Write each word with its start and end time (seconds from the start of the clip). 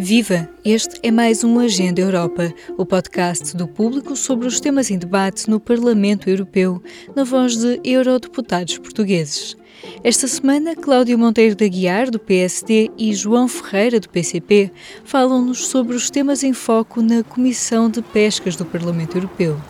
Viva! 0.00 0.48
Este 0.64 1.00
é 1.02 1.10
mais 1.10 1.42
um 1.42 1.58
Agenda 1.58 2.00
Europa, 2.00 2.54
o 2.76 2.86
podcast 2.86 3.56
do 3.56 3.66
público 3.66 4.14
sobre 4.14 4.46
os 4.46 4.60
temas 4.60 4.92
em 4.92 4.96
debate 4.96 5.50
no 5.50 5.58
Parlamento 5.58 6.30
Europeu, 6.30 6.80
na 7.16 7.24
voz 7.24 7.56
de 7.56 7.80
eurodeputados 7.82 8.78
portugueses. 8.78 9.56
Esta 10.04 10.28
semana, 10.28 10.76
Cláudio 10.76 11.18
Monteiro 11.18 11.56
da 11.56 11.66
Guiar, 11.66 12.12
do 12.12 12.18
PSD, 12.20 12.92
e 12.96 13.12
João 13.12 13.48
Ferreira, 13.48 13.98
do 13.98 14.08
PCP, 14.08 14.70
falam-nos 15.04 15.66
sobre 15.66 15.96
os 15.96 16.08
temas 16.10 16.44
em 16.44 16.52
foco 16.52 17.02
na 17.02 17.24
Comissão 17.24 17.90
de 17.90 18.00
Pescas 18.00 18.54
do 18.54 18.64
Parlamento 18.64 19.18
Europeu. 19.18 19.60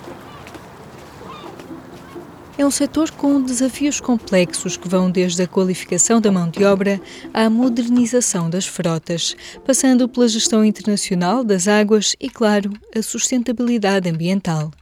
É 2.58 2.66
um 2.66 2.72
setor 2.72 3.12
com 3.12 3.40
desafios 3.40 4.00
complexos 4.00 4.76
que 4.76 4.88
vão 4.88 5.08
desde 5.08 5.40
a 5.40 5.46
qualificação 5.46 6.20
da 6.20 6.32
mão 6.32 6.50
de 6.50 6.64
obra 6.64 7.00
à 7.32 7.48
modernização 7.48 8.50
das 8.50 8.66
frotas, 8.66 9.36
passando 9.64 10.08
pela 10.08 10.26
gestão 10.26 10.64
internacional 10.64 11.44
das 11.44 11.68
águas 11.68 12.16
e, 12.18 12.28
claro, 12.28 12.72
a 12.92 13.00
sustentabilidade 13.00 14.10
ambiental. 14.10 14.72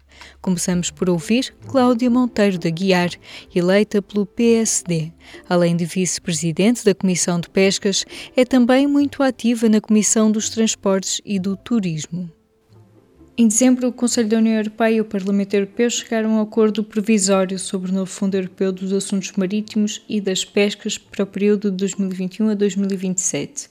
Começamos 0.40 0.90
por 0.90 1.10
ouvir 1.10 1.54
Cláudia 1.66 2.08
Monteiro 2.08 2.58
da 2.58 2.70
Guiar, 2.70 3.10
eleita 3.54 4.00
pelo 4.00 4.24
PSD. 4.24 5.12
Além 5.46 5.76
de 5.76 5.84
vice-presidente 5.84 6.82
da 6.82 6.95
Comissão 6.95 7.38
de 7.38 7.50
Pescas, 7.50 8.06
é 8.34 8.46
também 8.46 8.86
muito 8.86 9.22
ativa 9.22 9.68
na 9.68 9.82
Comissão 9.82 10.32
dos 10.32 10.48
Transportes 10.48 11.20
e 11.26 11.38
do 11.38 11.54
Turismo. 11.54 12.35
Em 13.38 13.48
dezembro, 13.48 13.88
o 13.88 13.92
Conselho 13.92 14.30
da 14.30 14.38
União 14.38 14.56
Europeia 14.56 14.96
e 14.96 15.00
o 15.02 15.04
Parlamento 15.04 15.52
Europeu 15.52 15.90
chegaram 15.90 16.30
a 16.30 16.34
um 16.38 16.40
acordo 16.40 16.82
provisório 16.82 17.59
sobre 17.59 17.90
o 17.90 17.95
novo 17.95 18.10
Fundo 18.10 18.34
Europeu 18.34 18.72
dos 18.72 18.95
Assuntos 18.95 19.30
Marítimos 19.32 20.02
e 20.09 20.22
das 20.22 20.42
Pescas 20.42 20.96
para 20.96 21.22
o 21.22 21.26
período 21.26 21.70
de 21.70 21.76
2021 21.76 22.48
a 22.48 22.54
2027. 22.54 23.68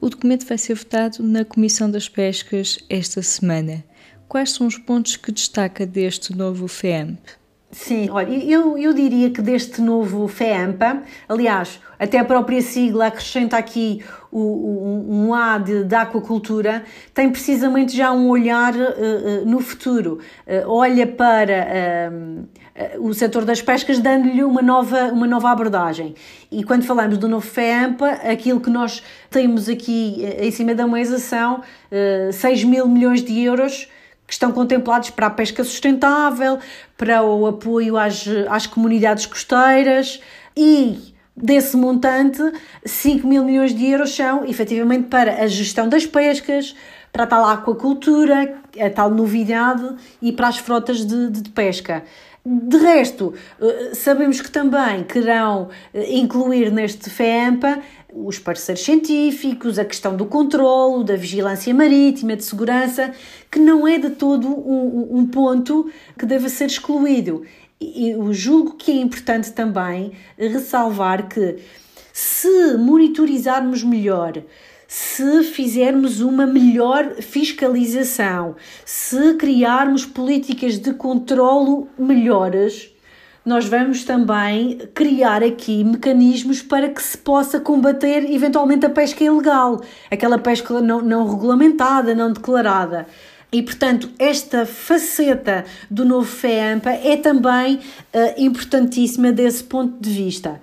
O 0.00 0.08
documento 0.08 0.46
vai 0.46 0.56
ser 0.56 0.72
votado 0.72 1.22
na 1.22 1.44
Comissão 1.44 1.90
das 1.90 2.08
Pescas 2.08 2.78
esta 2.88 3.20
semana. 3.20 3.84
Quais 4.26 4.52
são 4.52 4.66
os 4.66 4.78
pontos 4.78 5.16
que 5.18 5.30
destaca 5.30 5.84
deste 5.84 6.34
novo 6.34 6.66
FEAMP? 6.66 7.41
Sim, 7.74 8.10
olha, 8.10 8.28
eu, 8.30 8.76
eu 8.76 8.92
diria 8.92 9.30
que 9.30 9.40
deste 9.40 9.80
novo 9.80 10.28
FEAMPA, 10.28 11.02
aliás, 11.26 11.80
até 11.98 12.18
a 12.18 12.24
própria 12.24 12.60
sigla 12.60 13.06
acrescenta 13.06 13.56
aqui 13.56 14.04
o, 14.30 14.40
um, 14.40 15.28
um 15.28 15.34
A 15.34 15.56
de, 15.56 15.82
de, 15.82 15.94
aquacultura, 15.94 16.84
tem 17.14 17.30
precisamente 17.30 17.96
já 17.96 18.12
um 18.12 18.28
olhar 18.28 18.74
uh, 18.74 18.78
uh, 18.78 19.46
no 19.46 19.58
futuro. 19.60 20.18
Uh, 20.46 20.68
olha 20.70 21.06
para 21.06 22.12
o 22.98 23.14
setor 23.14 23.44
das 23.44 23.62
pescas 23.62 23.98
dando-lhe 23.98 24.44
uma 24.44 24.60
nova, 24.60 25.04
uma 25.06 25.26
nova 25.26 25.50
abordagem. 25.50 26.14
E 26.50 26.62
quando 26.64 26.84
falamos 26.84 27.16
do 27.16 27.26
novo 27.26 27.46
FEAMPA, 27.46 28.06
aquilo 28.30 28.60
que 28.60 28.68
nós 28.68 29.02
temos 29.30 29.66
aqui 29.66 30.22
em 30.38 30.50
cima 30.50 30.74
da 30.74 30.86
mesa 30.86 31.18
são 31.18 31.62
6 32.32 32.64
mil 32.64 32.86
milhões 32.88 33.22
de 33.22 33.40
euros 33.40 33.88
que 34.32 34.36
estão 34.36 34.50
contemplados 34.50 35.10
para 35.10 35.26
a 35.26 35.30
pesca 35.30 35.62
sustentável, 35.62 36.58
para 36.96 37.22
o 37.22 37.46
apoio 37.46 37.98
às, 37.98 38.24
às 38.48 38.66
comunidades 38.66 39.26
costeiras 39.26 40.22
e 40.56 41.12
desse 41.36 41.76
montante, 41.76 42.40
5 42.82 43.26
mil 43.26 43.44
milhões 43.44 43.74
de 43.74 43.84
euros 43.90 44.16
são 44.16 44.42
efetivamente 44.46 45.08
para 45.08 45.42
a 45.42 45.46
gestão 45.46 45.86
das 45.86 46.06
pescas, 46.06 46.74
para 47.12 47.24
a 47.24 47.26
tal 47.26 47.44
aquacultura, 47.44 48.54
a 48.80 48.88
tal 48.88 49.10
novidade 49.10 49.96
e 50.22 50.32
para 50.32 50.48
as 50.48 50.56
frotas 50.56 51.04
de, 51.04 51.28
de 51.28 51.50
pesca. 51.50 52.02
De 52.44 52.78
resto, 52.78 53.34
eh, 53.60 53.90
sabemos 53.94 54.40
que 54.40 54.50
também 54.50 55.04
querão 55.04 55.68
eh, 55.92 56.16
incluir 56.16 56.72
neste 56.72 57.10
FEAMPA 57.10 57.80
os 58.14 58.38
parceiros 58.38 58.84
científicos, 58.84 59.78
a 59.78 59.84
questão 59.84 60.16
do 60.16 60.26
controlo, 60.26 61.02
da 61.02 61.16
vigilância 61.16 61.72
marítima, 61.74 62.36
de 62.36 62.44
segurança, 62.44 63.12
que 63.50 63.58
não 63.58 63.86
é 63.86 63.98
de 63.98 64.10
todo 64.10 64.48
um, 64.48 65.18
um 65.18 65.26
ponto 65.26 65.90
que 66.18 66.26
deva 66.26 66.48
ser 66.48 66.66
excluído. 66.66 67.42
Eu 67.80 68.32
julgo 68.32 68.76
que 68.76 68.92
é 68.92 68.96
importante 68.96 69.52
também 69.52 70.12
ressalvar 70.36 71.28
que 71.28 71.56
se 72.12 72.76
monitorizarmos 72.76 73.82
melhor, 73.82 74.42
se 74.86 75.42
fizermos 75.42 76.20
uma 76.20 76.46
melhor 76.46 77.14
fiscalização, 77.16 78.54
se 78.84 79.34
criarmos 79.34 80.04
políticas 80.04 80.78
de 80.78 80.92
controlo 80.92 81.88
melhores, 81.98 82.91
nós 83.44 83.66
vamos 83.66 84.04
também 84.04 84.78
criar 84.94 85.42
aqui 85.42 85.82
mecanismos 85.82 86.62
para 86.62 86.88
que 86.88 87.02
se 87.02 87.18
possa 87.18 87.58
combater 87.58 88.30
eventualmente 88.30 88.86
a 88.86 88.90
pesca 88.90 89.24
ilegal, 89.24 89.80
aquela 90.10 90.38
pesca 90.38 90.80
não, 90.80 91.00
não 91.00 91.28
regulamentada, 91.28 92.14
não 92.14 92.32
declarada. 92.32 93.06
E, 93.52 93.60
portanto, 93.62 94.08
esta 94.18 94.64
faceta 94.64 95.64
do 95.90 96.06
novo 96.06 96.26
FEAMPA 96.26 96.90
é 96.90 97.18
também 97.18 97.76
uh, 97.76 97.80
importantíssima 98.38 99.30
desse 99.30 99.62
ponto 99.64 100.00
de 100.00 100.10
vista. 100.10 100.58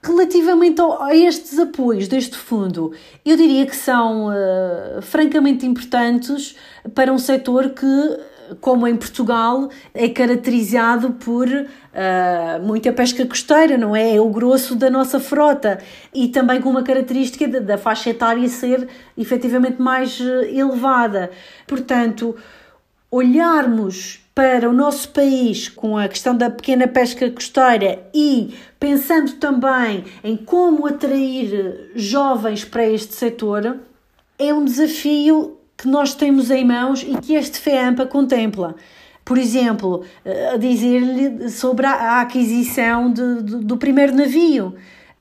Relativamente 0.00 0.80
a 0.80 1.16
estes 1.16 1.58
apoios 1.58 2.06
deste 2.06 2.36
fundo, 2.36 2.92
eu 3.24 3.36
diria 3.36 3.66
que 3.66 3.74
são 3.74 4.28
uh, 4.28 5.02
francamente 5.02 5.66
importantes 5.66 6.54
para 6.94 7.12
um 7.12 7.18
setor 7.18 7.70
que 7.70 8.18
como 8.60 8.86
em 8.86 8.96
Portugal, 8.96 9.68
é 9.94 10.08
caracterizado 10.08 11.12
por 11.12 11.48
uh, 11.48 12.64
muita 12.64 12.92
pesca 12.92 13.24
costeira, 13.26 13.76
não 13.76 13.94
é? 13.94 14.16
É 14.16 14.20
o 14.20 14.28
grosso 14.28 14.74
da 14.74 14.90
nossa 14.90 15.20
frota 15.20 15.78
e 16.14 16.28
também 16.28 16.60
com 16.60 16.70
uma 16.70 16.82
característica 16.82 17.46
da, 17.48 17.60
da 17.60 17.78
faixa 17.78 18.10
etária 18.10 18.48
ser 18.48 18.88
efetivamente 19.16 19.80
mais 19.80 20.18
uh, 20.20 20.44
elevada. 20.44 21.30
Portanto, 21.66 22.36
olharmos 23.10 24.20
para 24.34 24.70
o 24.70 24.72
nosso 24.72 25.08
país 25.08 25.68
com 25.68 25.98
a 25.98 26.06
questão 26.06 26.36
da 26.36 26.48
pequena 26.48 26.86
pesca 26.86 27.28
costeira 27.28 28.08
e 28.14 28.54
pensando 28.78 29.32
também 29.32 30.04
em 30.22 30.36
como 30.36 30.86
atrair 30.86 31.90
jovens 31.96 32.64
para 32.64 32.86
este 32.86 33.14
setor, 33.14 33.78
é 34.38 34.54
um 34.54 34.64
desafio 34.64 35.57
que 35.78 35.86
nós 35.86 36.12
temos 36.12 36.50
em 36.50 36.64
mãos 36.64 37.02
e 37.02 37.16
que 37.20 37.34
este 37.34 37.58
FEAMPA 37.58 38.04
contempla. 38.04 38.74
Por 39.24 39.38
exemplo, 39.38 40.04
a 40.52 40.56
dizer-lhe 40.56 41.48
sobre 41.50 41.86
a 41.86 42.20
aquisição 42.20 43.12
de, 43.12 43.42
de, 43.42 43.56
do 43.58 43.76
primeiro 43.76 44.14
navio. 44.14 44.74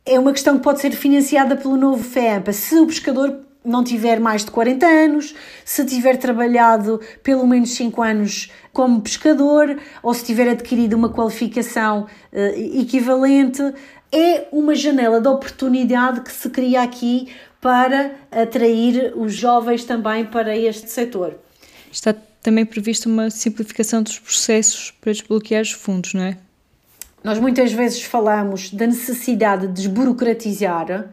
É 0.04 0.18
uma 0.18 0.32
questão 0.32 0.58
que 0.58 0.64
pode 0.64 0.82
ser 0.82 0.92
financiada 0.92 1.56
pelo 1.56 1.78
novo 1.78 2.04
FEAMPA. 2.04 2.54
Se 2.54 2.80
o 2.80 2.88
pescador 2.88 3.42
não 3.64 3.84
tiver 3.84 4.20
mais 4.20 4.46
de 4.46 4.52
40 4.52 4.86
anos, 4.86 5.36
se 5.64 5.86
tiver 5.86 6.18
trabalhado 6.18 7.02
pelo 7.22 7.46
menos 7.46 7.72
5 7.72 8.02
anos 8.02 8.52
como 8.72 9.02
pescador 9.02 9.78
ou 10.02 10.14
se 10.14 10.24
tiver 10.24 10.50
adquirido 10.50 10.94
uma 10.94 11.10
qualificação 11.10 12.08
uh, 12.32 12.80
equivalente, 12.80 13.62
é 14.12 14.48
uma 14.52 14.74
janela 14.74 15.20
de 15.20 15.28
oportunidade 15.28 16.22
que 16.22 16.32
se 16.32 16.50
cria 16.50 16.82
aqui 16.82 17.28
para 17.62 18.16
atrair 18.32 19.14
os 19.16 19.34
jovens 19.34 19.84
também 19.84 20.26
para 20.26 20.56
este 20.56 20.90
setor. 20.90 21.36
Está 21.92 22.14
também 22.42 22.66
prevista 22.66 23.10
uma 23.10 23.30
simplificação 23.30 24.02
dos 24.02 24.20
processos 24.20 24.92
para 24.92 25.12
desbloquear 25.12 25.62
os 25.62 25.72
fundos, 25.72 26.14
não 26.14 26.24
é? 26.24 26.38
Nós 27.24 27.40
muitas 27.40 27.74
vezes 27.74 28.04
falamos 28.04 28.72
da 28.72 28.88
necessidade 28.88 29.68
de 29.68 29.74
desburocratizar 29.74 31.10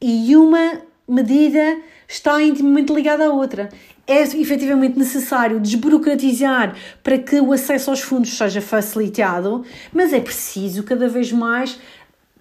e 0.00 0.34
uma 0.36 0.80
medida 1.08 1.78
está 2.08 2.42
intimamente 2.42 2.92
ligada 2.92 3.26
à 3.26 3.30
outra. 3.30 3.68
É 4.06 4.22
efetivamente 4.22 4.96
necessário 4.96 5.58
desburocratizar 5.58 6.76
para 7.02 7.18
que 7.18 7.40
o 7.40 7.52
acesso 7.52 7.90
aos 7.90 8.00
fundos 8.00 8.36
seja 8.36 8.60
facilitado, 8.60 9.64
mas 9.92 10.12
é 10.12 10.20
preciso 10.20 10.84
cada 10.84 11.08
vez 11.08 11.32
mais 11.32 11.78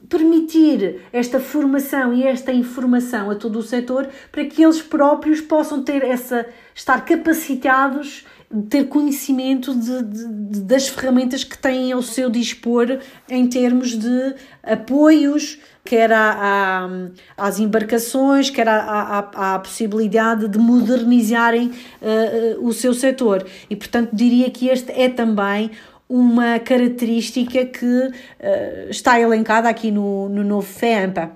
permitir 0.09 1.01
esta 1.11 1.39
formação 1.39 2.13
e 2.13 2.23
esta 2.23 2.51
informação 2.51 3.31
a 3.31 3.35
todo 3.35 3.59
o 3.59 3.63
setor 3.63 4.07
para 4.31 4.46
que 4.46 4.63
eles 4.63 4.81
próprios 4.81 5.41
possam 5.41 5.84
ter 5.84 6.03
essa 6.03 6.46
estar 6.73 7.03
capacitados 7.05 8.25
ter 8.69 8.85
conhecimento 8.85 9.73
de, 9.75 10.03
de, 10.03 10.61
das 10.61 10.87
ferramentas 10.87 11.43
que 11.43 11.57
têm 11.57 11.91
ao 11.91 12.02
seu 12.02 12.29
dispor 12.29 12.99
em 13.29 13.47
termos 13.47 13.97
de 13.97 14.35
apoios, 14.63 15.59
quer 15.84 16.11
à, 16.11 16.31
à, 16.31 16.90
às 17.37 17.59
embarcações, 17.59 18.49
quer 18.49 18.67
à 18.67 19.59
possibilidade 19.63 20.47
de 20.47 20.57
modernizarem 20.57 21.67
uh, 21.67 22.59
uh, 22.59 22.67
o 22.67 22.73
seu 22.73 22.93
setor. 22.93 23.46
E, 23.69 23.75
portanto, 23.75 24.11
diria 24.13 24.49
que 24.49 24.67
este 24.67 24.91
é 24.91 25.09
também 25.09 25.72
uma 26.07 26.59
característica 26.59 27.66
que 27.66 27.85
uh, 27.85 28.90
está 28.90 29.19
elencada 29.19 29.67
aqui 29.67 29.91
no, 29.91 30.29
no 30.29 30.43
novo 30.43 30.67
FEAMPA. 30.67 31.31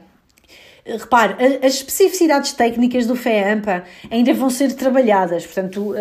Repare, 0.86 1.36
as 1.64 1.76
especificidades 1.76 2.54
técnicas 2.54 3.06
do 3.06 3.16
FEAMPA 3.16 3.84
ainda 4.10 4.34
vão 4.34 4.50
ser 4.50 4.74
trabalhadas, 4.74 5.46
portanto, 5.46 5.92
uh, 5.92 5.96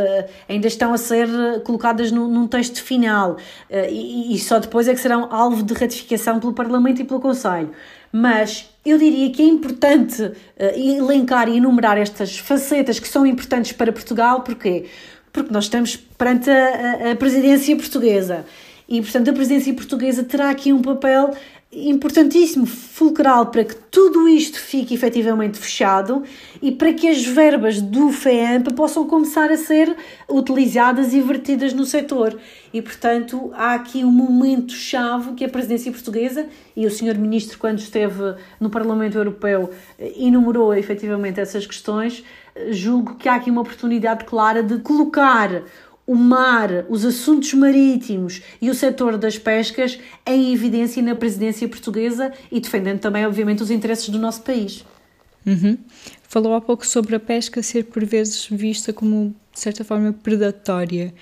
ainda 0.49 0.67
estão 0.67 0.95
a 0.95 0.99
ser 0.99 1.29
colocadas 1.65 2.11
num 2.11 2.47
texto 2.47 2.83
final 2.83 3.37
e, 3.71 4.39
só 4.39 4.59
depois 4.59 4.89
é 4.89 4.95
que 4.95 5.01
serão 5.01 5.31
alvo 5.31 5.63
de 5.63 5.75
ratificação 5.75 6.41
pelo 6.41 6.55
Parlamento 6.55 7.03
e 7.03 7.05
pelo 7.05 7.21
Conselho. 7.21 7.71
mas 8.11 8.71
eu 8.83 8.97
diria 8.97 9.31
que 9.31 9.43
é 9.43 9.45
importante 9.45 10.33
elencar 10.75 11.51
e 11.51 11.59
enumerar 11.59 11.99
estas 11.99 12.39
facetas 12.39 12.99
que 12.99 13.07
são 13.07 13.27
importantes 13.27 13.73
para 13.73 13.93
Portugal, 13.93 14.41
porquê? 14.41 14.87
Porque 14.87 15.18
nós 15.51 15.65
estamos 15.65 15.97
perante 15.97 16.51
a, 16.51 17.13
a, 17.13 17.17
presidência 17.17 17.75
portuguesa 17.77 18.45
e, 18.89 19.01
portanto, 19.01 19.31
a 19.31 19.33
presidência 19.33 19.73
portuguesa 19.75 20.25
terá 20.25 20.51
aqui 20.51 20.73
um 20.73 20.83
papel 20.83 21.35
importantíssimo, 21.71 22.65
fulcral, 22.65 23.47
para 23.47 23.63
que 23.63 23.75
tudo 23.75 24.27
isto 24.27 24.59
fique 24.59 24.95
efetivamente 24.95 25.59
fechado 25.59 26.23
e 26.63 26.73
para 26.73 26.95
que 26.95 27.07
as 27.07 27.23
verbas 27.27 27.81
do 27.81 28.11
FEAMP 28.11 28.73
possam 28.75 29.07
começar 29.07 29.51
a 29.51 29.57
ser 29.57 29.95
utilizadas 30.27 31.13
e 31.13 31.21
vertidas 31.21 31.75
no 31.75 31.85
setor. 31.85 32.39
E, 32.73 32.81
portanto, 32.81 33.51
há 33.55 33.75
aqui 33.75 34.03
um 34.03 34.11
momento-chave 34.11 35.35
que 35.35 35.45
a 35.45 35.49
presidência 35.49 35.93
portuguesa 35.93 36.47
e 36.75 36.87
o 36.87 36.91
senhor 36.91 37.17
ministro, 37.17 37.59
quando 37.59 37.79
esteve 37.79 38.35
no 38.59 38.71
Parlamento 38.71 39.19
Europeu, 39.19 39.71
enumerou 39.99 40.75
efetivamente 40.75 41.39
essas 41.39 41.67
questões. 41.67 42.25
Julgo 42.71 43.17
que 43.17 43.29
há 43.29 43.37
aqui 43.37 43.51
uma 43.51 43.61
oportunidade 43.61 44.25
clara 44.25 44.63
de 44.63 44.79
colocar 44.79 45.63
o 46.09 46.15
mar, 46.15 46.87
os 46.89 47.05
assuntos 47.05 47.53
marítimos 47.53 48.43
e 48.63 48.71
o 48.71 48.75
setor 48.75 49.19
das 49.19 49.37
pescas 49.37 49.99
em 50.27 50.55
evidência 50.55 51.03
na 51.03 51.15
presidência 51.15 51.69
portuguesa 51.69 52.33
e 52.51 52.59
defendendo 52.61 52.99
também, 52.99 53.27
obviamente, 53.27 53.63
os 53.63 53.71
interesses 53.71 54.09
do 54.09 54.19
nosso 54.19 54.41
país. 54.41 54.87
Uhum. 55.47 55.77
Falou 56.23 56.55
há 56.55 56.63
pouco 56.63 56.87
sobre 56.87 57.15
a 57.15 57.21
pesca 57.21 57.63
ser 57.63 57.85
por 57.85 58.05
vezes 58.07 58.47
vista 58.51 58.91
como, 58.91 59.35
de 59.53 59.61
certa 59.61 59.85
forma, 59.85 60.13
predatória. 60.13 61.13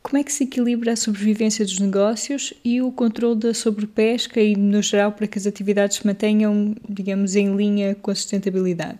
Como 0.00 0.16
é 0.16 0.22
que 0.22 0.32
se 0.32 0.44
equilibra 0.44 0.92
a 0.92 0.96
sobrevivência 0.96 1.64
dos 1.64 1.80
negócios 1.80 2.54
e 2.64 2.80
o 2.80 2.92
controle 2.92 3.38
da 3.38 3.52
sobrepesca 3.52 4.40
e, 4.40 4.56
no 4.56 4.80
geral, 4.80 5.10
para 5.10 5.26
que 5.26 5.38
as 5.38 5.46
atividades 5.46 5.98
se 5.98 6.06
mantenham, 6.06 6.74
digamos, 6.88 7.34
em 7.34 7.54
linha 7.54 7.96
com 7.96 8.12
a 8.12 8.14
sustentabilidade? 8.14 8.98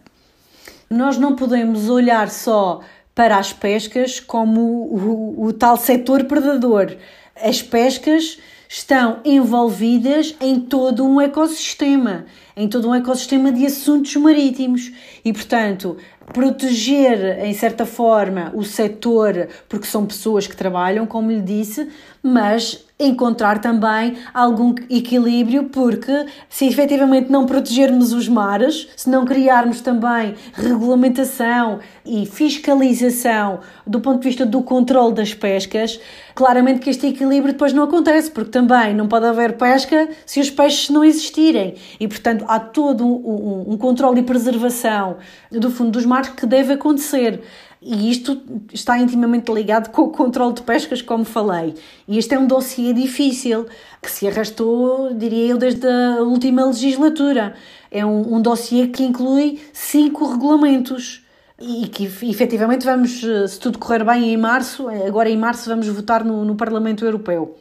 Nós 0.93 1.17
não 1.17 1.37
podemos 1.37 1.89
olhar 1.89 2.29
só 2.29 2.81
para 3.15 3.39
as 3.39 3.53
pescas 3.53 4.19
como 4.19 4.61
o, 4.61 5.37
o, 5.39 5.45
o 5.45 5.53
tal 5.53 5.77
setor 5.77 6.25
predador. 6.25 6.97
As 7.41 7.63
pescas 7.63 8.41
estão 8.69 9.21
envolvidas 9.25 10.35
em 10.41 10.59
todo 10.59 11.07
um 11.07 11.21
ecossistema, 11.21 12.27
em 12.57 12.67
todo 12.67 12.89
um 12.89 12.95
ecossistema 12.95 13.53
de 13.53 13.67
assuntos 13.67 14.17
marítimos 14.17 14.91
e, 15.25 15.33
portanto, 15.33 15.97
proteger 16.33 17.39
em 17.45 17.55
certa 17.55 17.87
forma 17.87 18.51
o 18.53 18.65
setor, 18.65 19.49
porque 19.69 19.87
são 19.87 20.05
pessoas 20.05 20.49
que 20.49 20.57
trabalham, 20.57 21.07
como 21.07 21.31
lhe 21.31 21.41
disse, 21.41 21.89
mas 22.23 22.85
encontrar 22.99 23.61
também 23.61 24.17
algum 24.35 24.75
equilíbrio, 24.91 25.65
porque 25.65 26.27
se 26.49 26.67
efetivamente 26.67 27.33
não 27.33 27.47
protegermos 27.47 28.13
os 28.13 28.29
mares, 28.29 28.89
se 28.95 29.09
não 29.09 29.25
criarmos 29.25 29.81
também 29.81 30.35
regulamentação 30.53 31.81
e 32.05 32.27
fiscalização 32.27 33.61
do 33.87 34.01
ponto 34.01 34.21
de 34.21 34.29
vista 34.29 34.45
do 34.45 34.63
controle 34.63 35.15
das 35.15 35.33
pescas, 35.33 35.99
claramente 36.35 36.81
que 36.81 36.91
este 36.91 37.07
equilíbrio 37.07 37.55
depois 37.55 37.73
não 37.73 37.85
acontece, 37.85 38.31
porque 38.31 38.51
também 38.51 38.95
não 38.95 39.09
pode 39.09 39.25
haver 39.25 39.57
pesca 39.57 40.09
se 40.27 40.41
os 40.41 40.51
peixes 40.51 40.91
não 40.91 41.03
existirem. 41.03 41.75
E, 41.99 42.07
portanto, 42.07 42.45
há 42.49 42.61
todo 42.61 43.07
um, 43.07 43.65
um, 43.69 43.73
um 43.73 43.77
controle 43.79 44.21
e 44.21 44.23
preservação 44.23 45.17
do 45.51 45.71
fundo 45.71 45.93
dos 45.93 46.05
mares 46.05 46.31
que 46.31 46.45
deve 46.45 46.75
acontecer. 46.75 47.41
E 47.83 48.11
isto 48.11 48.43
está 48.73 48.99
intimamente 48.99 49.51
ligado 49.51 49.91
com 49.91 50.03
o 50.03 50.11
controle 50.11 50.53
de 50.53 50.63
pescas, 50.63 51.01
como 51.01 51.25
falei. 51.25 51.75
E 52.07 52.19
este 52.19 52.35
é 52.35 52.39
um 52.39 52.47
dossiê 52.47 52.93
difícil, 52.93 53.67
que 54.03 54.11
se 54.11 54.29
arrastou, 54.29 55.15
diria 55.15 55.47
eu, 55.47 55.57
desde 55.57 55.87
a 55.87 56.23
última 56.23 56.67
legislatura. 56.67 57.55
É 57.91 58.05
um, 58.05 58.35
um 58.35 58.43
dossiê 58.43 58.89
que 58.89 59.03
inclui 59.03 59.59
cinco 59.73 60.31
regulamentos 60.31 61.25
e 61.59 61.87
que 61.89 62.05
efetivamente 62.05 62.85
vamos, 62.85 63.21
se 63.21 63.59
tudo 63.59 63.79
correr 63.79 64.05
bem 64.05 64.33
em 64.33 64.37
março, 64.37 64.89
agora 64.89 65.31
em 65.31 65.37
março 65.37 65.69
vamos 65.69 65.87
votar 65.89 66.23
no, 66.23 66.45
no 66.45 66.57
Parlamento 66.57 67.05
Europeu. 67.05 67.57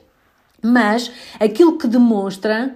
Mas 0.62 1.12
aquilo 1.40 1.78
que 1.78 1.88
demonstra 1.88 2.76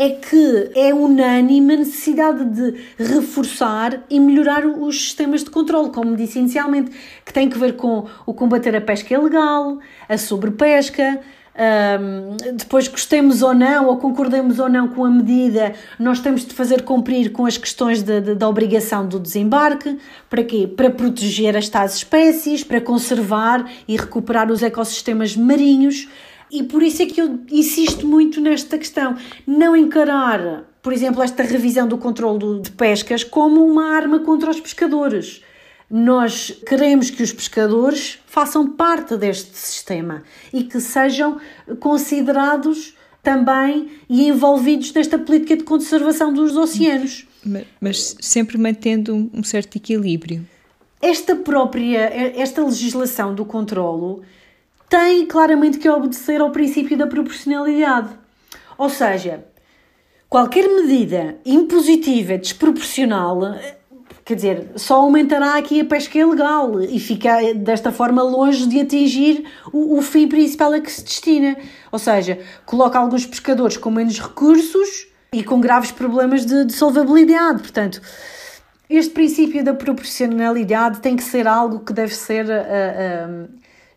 é 0.00 0.08
que 0.08 0.70
é 0.74 0.94
unânime 0.94 1.74
a 1.74 1.76
necessidade 1.76 2.42
de 2.46 2.74
reforçar 2.96 4.00
e 4.08 4.18
melhorar 4.18 4.64
os 4.64 4.98
sistemas 4.98 5.44
de 5.44 5.50
controle, 5.50 5.90
como 5.90 6.16
disse 6.16 6.38
inicialmente, 6.38 6.90
que 7.22 7.30
tem 7.30 7.50
que 7.50 7.58
ver 7.58 7.76
com 7.76 8.06
o 8.24 8.32
combater 8.32 8.74
a 8.74 8.80
pesca 8.80 9.12
ilegal, 9.12 9.78
a 10.08 10.16
sobrepesca, 10.16 11.20
um, 11.60 12.54
depois 12.56 12.88
gostemos 12.88 13.42
ou 13.42 13.52
não, 13.52 13.88
ou 13.88 13.98
concordemos 13.98 14.58
ou 14.58 14.70
não 14.70 14.88
com 14.88 15.04
a 15.04 15.10
medida, 15.10 15.74
nós 15.98 16.20
temos 16.20 16.46
de 16.46 16.54
fazer 16.54 16.80
cumprir 16.80 17.30
com 17.30 17.44
as 17.44 17.58
questões 17.58 18.02
da 18.02 18.48
obrigação 18.48 19.06
do 19.06 19.20
desembarque. 19.20 19.98
Para 20.30 20.42
quê? 20.42 20.66
Para 20.66 20.88
proteger 20.88 21.54
as 21.58 21.68
tais 21.68 21.96
espécies, 21.96 22.64
para 22.64 22.80
conservar 22.80 23.70
e 23.86 23.98
recuperar 23.98 24.50
os 24.50 24.62
ecossistemas 24.62 25.36
marinhos. 25.36 26.08
E 26.50 26.62
por 26.62 26.82
isso 26.82 27.02
é 27.02 27.06
que 27.06 27.20
eu 27.20 27.40
insisto 27.50 28.06
muito 28.06 28.40
nesta 28.40 28.76
questão. 28.76 29.16
Não 29.46 29.76
encarar, 29.76 30.64
por 30.82 30.92
exemplo, 30.92 31.22
esta 31.22 31.42
revisão 31.42 31.86
do 31.86 31.96
controle 31.96 32.60
de 32.60 32.70
pescas 32.72 33.22
como 33.22 33.64
uma 33.64 33.94
arma 33.94 34.20
contra 34.20 34.50
os 34.50 34.60
pescadores. 34.60 35.42
Nós 35.88 36.52
queremos 36.66 37.10
que 37.10 37.22
os 37.22 37.32
pescadores 37.32 38.18
façam 38.26 38.70
parte 38.72 39.16
deste 39.16 39.56
sistema 39.56 40.22
e 40.52 40.64
que 40.64 40.80
sejam 40.80 41.40
considerados 41.80 42.94
também 43.22 43.90
e 44.08 44.28
envolvidos 44.28 44.92
nesta 44.92 45.18
política 45.18 45.56
de 45.56 45.64
conservação 45.64 46.32
dos 46.32 46.56
oceanos. 46.56 47.26
Mas, 47.44 47.66
mas 47.80 48.16
sempre 48.20 48.56
mantendo 48.58 49.30
um 49.32 49.42
certo 49.42 49.76
equilíbrio. 49.76 50.46
Esta 51.02 51.34
própria, 51.34 51.98
esta 52.36 52.62
legislação 52.62 53.34
do 53.34 53.44
controlo 53.44 54.22
tem 54.90 55.24
claramente 55.24 55.78
que 55.78 55.88
obedecer 55.88 56.40
ao 56.40 56.50
princípio 56.50 56.98
da 56.98 57.06
proporcionalidade. 57.06 58.08
Ou 58.76 58.90
seja, 58.90 59.44
qualquer 60.28 60.66
medida 60.66 61.36
impositiva 61.46 62.36
desproporcional, 62.36 63.54
quer 64.24 64.34
dizer, 64.34 64.72
só 64.74 64.96
aumentará 64.96 65.56
aqui 65.56 65.80
a 65.80 65.84
pesca 65.84 66.18
ilegal 66.18 66.82
e 66.82 66.98
fica 66.98 67.54
desta 67.54 67.92
forma 67.92 68.20
longe 68.20 68.66
de 68.66 68.80
atingir 68.80 69.44
o, 69.72 69.96
o 69.96 70.02
fim 70.02 70.26
principal 70.26 70.72
a 70.72 70.80
que 70.80 70.90
se 70.90 71.04
destina. 71.04 71.56
Ou 71.92 71.98
seja, 71.98 72.40
coloca 72.66 72.98
alguns 72.98 73.24
pescadores 73.24 73.76
com 73.76 73.92
menos 73.92 74.18
recursos 74.18 75.06
e 75.32 75.44
com 75.44 75.60
graves 75.60 75.92
problemas 75.92 76.44
de, 76.44 76.64
de 76.64 76.72
solvabilidade. 76.72 77.60
Portanto, 77.60 78.02
este 78.88 79.12
princípio 79.12 79.62
da 79.62 79.72
proporcionalidade 79.72 80.98
tem 80.98 81.14
que 81.14 81.22
ser 81.22 81.46
algo 81.46 81.78
que 81.78 81.92
deve 81.92 82.12
ser 82.12 82.44
uh, 82.46 83.48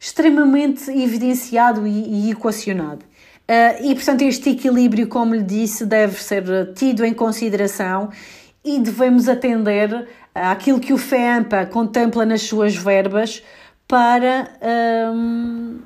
extremamente 0.03 0.91
evidenciado 0.91 1.88
e, 1.88 2.27
e 2.27 2.31
equacionado. 2.31 3.05
Uh, 3.48 3.89
e, 3.89 3.95
portanto, 3.95 4.22
este 4.24 4.50
equilíbrio, 4.50 5.07
como 5.07 5.33
lhe 5.33 5.41
disse, 5.41 5.86
deve 5.86 6.22
ser 6.22 6.43
tido 6.75 7.05
em 7.05 7.13
consideração 7.13 8.10
e 8.65 8.79
devemos 8.79 9.29
atender 9.29 10.10
àquilo 10.36 10.81
que 10.81 10.91
o 10.91 10.98
FEAMPA 10.98 11.67
contempla 11.67 12.25
nas 12.25 12.41
suas 12.41 12.75
verbas 12.75 13.41
para 13.88 14.50
um, 15.15 15.79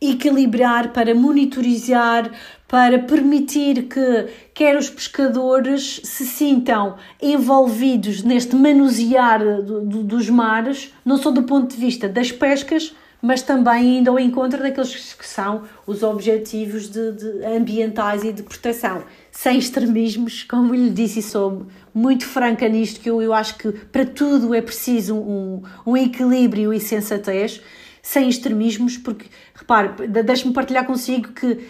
equilibrar, 0.00 0.92
para 0.92 1.14
monitorizar, 1.14 2.28
para 2.66 2.98
permitir 2.98 3.84
que 3.84 4.26
quer 4.52 4.76
os 4.76 4.90
pescadores 4.90 6.00
se 6.02 6.26
sintam 6.26 6.96
envolvidos 7.22 8.24
neste 8.24 8.56
manusear 8.56 9.62
do, 9.62 9.80
do, 9.82 10.02
dos 10.02 10.28
mares, 10.28 10.92
não 11.04 11.16
só 11.16 11.30
do 11.30 11.44
ponto 11.44 11.72
de 11.72 11.80
vista 11.80 12.08
das 12.08 12.32
pescas, 12.32 12.92
mas 13.24 13.40
também 13.40 14.00
indo 14.00 14.10
ao 14.10 14.20
encontro 14.20 14.62
daqueles 14.62 15.14
que 15.14 15.26
são 15.26 15.62
os 15.86 16.02
objetivos 16.02 16.90
de, 16.90 17.12
de 17.12 17.46
ambientais 17.46 18.22
e 18.22 18.30
de 18.30 18.42
proteção, 18.42 19.02
sem 19.30 19.58
extremismos, 19.58 20.42
como 20.42 20.74
lhe 20.74 20.90
disse, 20.90 21.20
e 21.20 21.22
sou 21.22 21.66
muito 21.94 22.26
franca 22.26 22.68
nisto, 22.68 23.00
que 23.00 23.08
eu, 23.08 23.22
eu 23.22 23.32
acho 23.32 23.56
que 23.56 23.72
para 23.72 24.04
tudo 24.04 24.54
é 24.54 24.60
preciso 24.60 25.14
um, 25.14 25.62
um 25.86 25.96
equilíbrio 25.96 26.70
e 26.70 26.78
sensatez, 26.78 27.62
sem 28.02 28.28
extremismos, 28.28 28.98
porque, 28.98 29.24
repare, 29.54 30.06
deixe-me 30.06 30.52
partilhar 30.52 30.84
consigo 30.84 31.32
que 31.32 31.66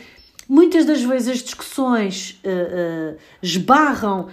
muitas 0.48 0.84
das 0.84 1.04
vezes 1.04 1.28
as 1.28 1.38
discussões 1.38 2.40
uh, 2.44 3.12
uh, 3.14 3.16
esbarram 3.40 4.22
uh, 4.22 4.28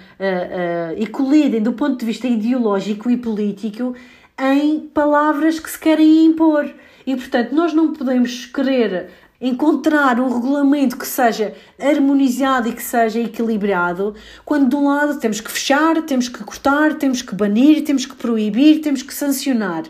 e 0.98 1.06
colidem 1.06 1.62
do 1.62 1.74
ponto 1.74 2.00
de 2.00 2.06
vista 2.08 2.28
ideológico 2.28 3.12
e 3.12 3.16
político 3.16 3.94
em 4.40 4.80
palavras 4.80 5.60
que 5.60 5.70
se 5.70 5.78
querem 5.78 6.25
impor. 6.25 6.68
E, 7.12 7.15
portanto, 7.18 7.53
nós 7.53 7.74
não 7.74 7.91
podemos 7.91 8.46
querer 8.46 9.10
encontrar 9.41 10.18
um 10.18 10.34
regulamento 10.34 10.96
que 10.96 11.06
seja 11.06 11.53
harmonizado 11.77 12.70
e 12.70 12.74
que 12.74 12.82
seja 12.82 13.20
equilibrado, 13.20 14.15
quando 14.46 14.70
de 14.70 14.75
um 14.77 14.88
lado 14.88 15.20
temos 15.20 15.41
que 15.41 15.51
fechar, 15.51 16.01
temos 16.03 16.30
que 16.30 16.41
cortar, 16.41 16.94
temos 16.94 17.22
que 17.22 17.36
banir, 17.36 17.84
temos 17.84 18.06
que 18.06 18.15
proibir, 18.15 18.80
temos 18.80 19.03
que 19.03 19.13
sancionar. 19.13 19.84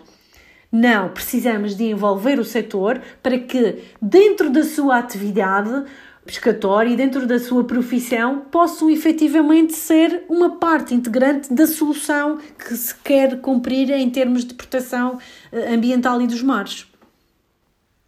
Não, 0.71 1.09
precisamos 1.09 1.75
de 1.75 1.83
envolver 1.83 2.39
o 2.39 2.45
setor 2.45 2.99
para 3.21 3.37
que, 3.37 3.83
dentro 4.01 4.49
da 4.49 4.63
sua 4.63 4.97
atividade, 4.97 5.83
pescatório 6.25 6.93
e 6.93 6.95
dentro 6.95 7.27
da 7.27 7.37
sua 7.37 7.63
profissão 7.63 8.45
possam 8.49 8.89
efetivamente 8.89 9.73
ser 9.73 10.23
uma 10.27 10.57
parte 10.57 10.95
integrante 10.95 11.53
da 11.53 11.67
solução 11.67 12.39
que 12.57 12.75
se 12.75 12.95
quer 13.03 13.41
cumprir 13.41 13.91
em 13.91 14.09
termos 14.09 14.43
de 14.43 14.55
proteção 14.55 15.19
eh, 15.51 15.71
ambiental 15.71 16.19
e 16.19 16.25
dos 16.25 16.41
mares. 16.41 16.90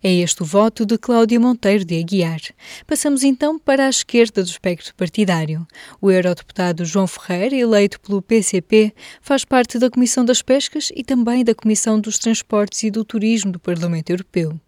É 0.06 0.14
este 0.16 0.44
o 0.44 0.46
voto 0.46 0.86
de 0.86 0.98
Cláudia 0.98 1.40
Monteiro 1.40 1.86
de 1.86 1.98
Aguiar. 1.98 2.42
Passamos 2.86 3.24
então 3.24 3.58
para 3.58 3.86
a 3.86 3.90
esquerda 3.90 4.44
do 4.44 4.50
espectro 4.50 4.94
partidário. 4.96 5.66
O 6.02 6.12
eurodeputado 6.12 6.84
João 6.84 7.08
Ferreira, 7.08 7.56
eleito 7.56 8.02
pelo 8.02 8.22
PCP, 8.22 8.94
faz 9.22 9.46
parte 9.46 9.80
da 9.80 9.90
Comissão 9.90 10.26
das 10.26 10.42
Pescas 10.42 10.92
e 10.94 11.06
também 11.06 11.46
da 11.46 11.56
Comissão 11.56 12.02
dos 12.02 12.20
Transportes 12.20 12.84
e 12.84 12.92
do 12.92 13.06
Turismo 13.06 13.54
do 13.54 13.60
Parlamento 13.60 14.10
Europeu. 14.10 14.60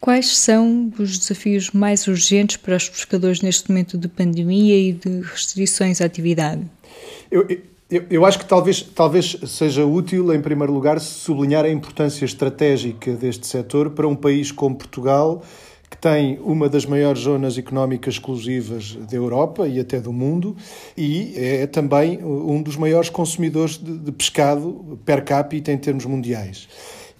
Quais 0.00 0.36
são 0.36 0.92
os 0.98 1.16
desafios 1.16 1.70
mais 1.70 2.08
urgentes 2.08 2.56
para 2.56 2.76
os 2.76 2.88
pescadores 2.88 3.40
neste 3.40 3.68
momento 3.68 3.96
de 3.96 4.08
pandemia 4.08 4.76
e 4.76 4.92
de 4.92 5.20
restrições 5.20 6.00
à 6.00 6.04
atividade? 6.06 6.62
Eu, 7.30 7.46
eu, 7.90 8.26
acho 8.26 8.38
que 8.38 8.44
talvez, 8.44 8.82
talvez 8.82 9.38
seja 9.46 9.86
útil, 9.86 10.34
em 10.34 10.42
primeiro 10.42 10.72
lugar, 10.72 11.00
sublinhar 11.00 11.64
a 11.64 11.70
importância 11.70 12.26
estratégica 12.26 13.12
deste 13.14 13.46
setor 13.46 13.90
para 13.90 14.06
um 14.06 14.14
país 14.14 14.52
como 14.52 14.76
Portugal, 14.76 15.42
que 15.88 15.96
tem 15.96 16.38
uma 16.40 16.68
das 16.68 16.84
maiores 16.84 17.22
zonas 17.22 17.56
económicas 17.56 18.14
exclusivas 18.14 18.94
da 18.94 19.16
Europa 19.16 19.66
e 19.66 19.80
até 19.80 19.98
do 20.00 20.12
mundo, 20.12 20.54
e 20.94 21.32
é 21.34 21.66
também 21.66 22.22
um 22.22 22.62
dos 22.62 22.76
maiores 22.76 23.08
consumidores 23.08 23.78
de, 23.78 23.96
de 23.96 24.12
pescado 24.12 24.98
per 25.06 25.24
capita 25.24 25.72
em 25.72 25.78
termos 25.78 26.04
mundiais. 26.04 26.68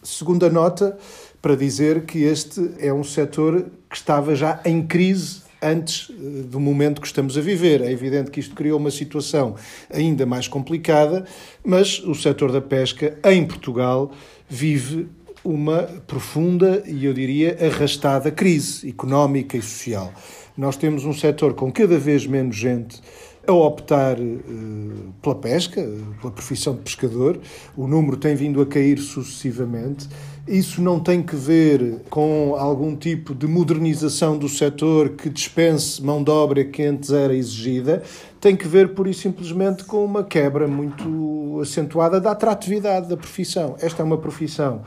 Segunda 0.02 0.50
nota, 0.50 0.98
para 1.40 1.56
dizer 1.56 2.04
que 2.04 2.25
este 2.25 2.72
é 2.78 2.92
um 2.92 3.02
setor 3.02 3.70
que 3.88 3.96
estava 3.96 4.34
já 4.34 4.60
em 4.66 4.87
crise 4.87 5.48
antes 5.62 6.11
eh, 6.11 6.43
do 6.45 6.61
momento 6.61 7.00
que 7.00 7.07
estamos 7.07 7.37
a 7.37 7.41
viver. 7.41 7.81
É 7.81 7.91
evidente 7.91 8.31
que 8.31 8.41
isto 8.41 8.55
criou 8.55 8.79
uma 8.79 8.91
situação 8.91 9.55
ainda 9.93 10.25
mais 10.27 10.49
complicada, 10.49 11.25
mas 11.65 11.99
o 12.00 12.15
setor 12.15 12.53
da 12.53 12.61
pesca 12.61 13.19
em 13.25 13.47
Portugal 13.47 14.11
vive 14.49 15.09
uma 15.45 15.85
profunda 16.07 16.83
e 16.87 17.05
eu 17.05 17.15
diria 17.15 17.57
arrastada 17.61 18.31
crise 18.31 18.88
económica 18.88 19.57
e 19.57 19.62
social. 19.62 20.12
Nós 20.57 20.77
temos 20.77 21.05
um 21.05 21.12
setor 21.12 21.55
com 21.55 21.71
cada 21.71 21.99
vez 21.99 22.27
menos 22.27 22.57
gente 22.57 23.00
a 23.47 23.53
optar 23.53 24.19
uh, 24.21 25.15
pela 25.23 25.35
pesca, 25.35 25.81
pela 26.21 26.33
profissão 26.33 26.75
de 26.75 26.83
pescador. 26.83 27.41
O 27.77 27.87
número 27.87 28.17
tem 28.19 28.35
vindo 28.35 28.61
a 28.61 28.67
cair 28.67 28.99
sucessivamente. 28.99 30.07
Isso 30.49 30.81
não 30.81 30.99
tem 30.99 31.23
que 31.23 31.37
ver 31.37 32.00
com 32.09 32.55
algum 32.57 32.97
tipo 32.97 33.35
de 33.35 33.47
modernização 33.47 34.38
do 34.38 34.49
setor 34.49 35.11
que 35.11 35.28
dispense 35.28 36.02
mão 36.02 36.25
de 36.25 36.31
obra 36.31 36.64
que 36.64 36.83
antes 36.83 37.11
era 37.11 37.35
exigida, 37.35 38.02
tem 38.40 38.57
que 38.57 38.67
ver 38.67 38.95
pura 38.95 39.11
e 39.11 39.14
simplesmente 39.14 39.85
com 39.85 40.02
uma 40.02 40.25
quebra 40.25 40.67
muito 40.67 41.61
acentuada 41.61 42.19
da 42.19 42.31
atratividade 42.31 43.11
da 43.11 43.17
profissão. 43.17 43.76
Esta 43.78 44.00
é 44.00 44.05
uma 44.05 44.17
profissão 44.17 44.83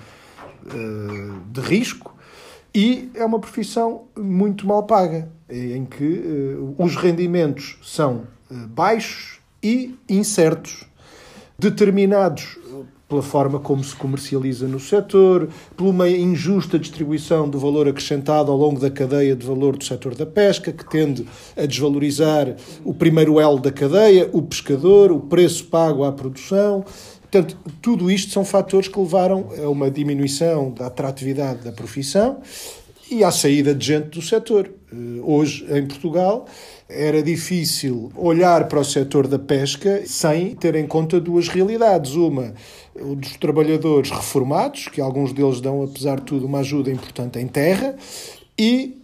uh, 0.65 1.41
de 1.51 1.62
risco 1.62 2.15
e 2.74 3.12
é 3.13 3.24
uma 3.24 3.39
profissão 3.39 4.06
muito 4.18 4.65
mal 4.65 4.82
paga, 4.82 5.30
em 5.48 5.86
que 5.86 6.03
uh, 6.03 6.75
os 6.80 6.96
rendimentos 6.96 7.77
são 7.84 8.24
uh, 8.50 8.68
baixos 8.68 9.39
e 9.62 9.94
incertos, 10.10 10.86
determinados 11.60 12.58
pela 13.12 13.22
forma 13.22 13.60
como 13.60 13.84
se 13.84 13.94
comercializa 13.94 14.65
no 14.70 14.80
setor, 14.80 15.50
por 15.75 15.86
uma 15.86 16.08
injusta 16.08 16.80
distribuição 16.80 17.50
do 17.50 17.60
valor 17.60 17.86
acrescentado 17.86 18.50
ao 18.50 18.58
longo 18.58 18.80
da 18.80 18.89
cadeia 18.89 19.36
de 19.36 19.46
valor 19.46 19.75
do 19.75 19.84
setor 19.84 20.15
da 20.15 20.25
pesca, 20.25 20.72
que 20.72 20.89
tende 20.89 21.25
a 21.58 21.65
desvalorizar 21.65 22.56
o 22.86 22.94
primeiro 22.94 23.38
elo 23.38 23.60
da 23.60 23.70
cadeia, 23.70 24.30
o 24.32 24.41
pescador, 24.41 25.12
o 25.12 25.20
preço 25.20 25.65
pago 25.65 26.06
à 26.06 26.12
produção. 26.13 26.86
Portanto, 27.20 27.58
tudo 27.82 28.10
isto 28.10 28.32
são 28.32 28.46
fatores 28.46 28.88
que 28.88 28.98
levaram 28.98 29.50
a 29.62 29.68
uma 29.68 29.91
diminuição 29.91 30.72
da 30.72 30.88
atratividade 30.88 31.65
da 31.65 31.74
profissão 31.74 32.38
e 33.12 33.25
à 33.25 33.32
saída 33.32 33.75
de 33.75 33.88
gente 33.88 34.08
do 34.08 34.22
setor. 34.22 34.72
Eh, 34.89 34.96
hoje, 35.22 35.65
em 35.70 35.86
Portugal, 35.86 36.46
era 36.93 37.24
difícil 37.24 38.12
olhar 38.15 38.67
para 38.67 38.79
o 38.79 38.86
setor 38.86 39.27
da 39.27 39.39
pesca 39.39 40.03
sem 40.05 40.55
ter 40.55 40.75
em 40.75 40.86
conta 40.86 41.19
duas 41.19 41.48
realidades. 41.48 42.13
Uma, 42.13 42.53
dos 42.95 43.38
trabalhadores 43.38 44.12
reformados, 44.12 44.88
que 44.88 45.00
alguns 45.00 45.31
deles 45.33 45.62
dão, 45.62 45.83
apesar 45.83 46.17
de 46.17 46.24
tudo, 46.24 46.45
uma 46.45 46.60
ajuda 46.60 46.91
importante 46.91 47.39
em 47.39 47.48
terra, 47.48 47.95
e 48.60 49.01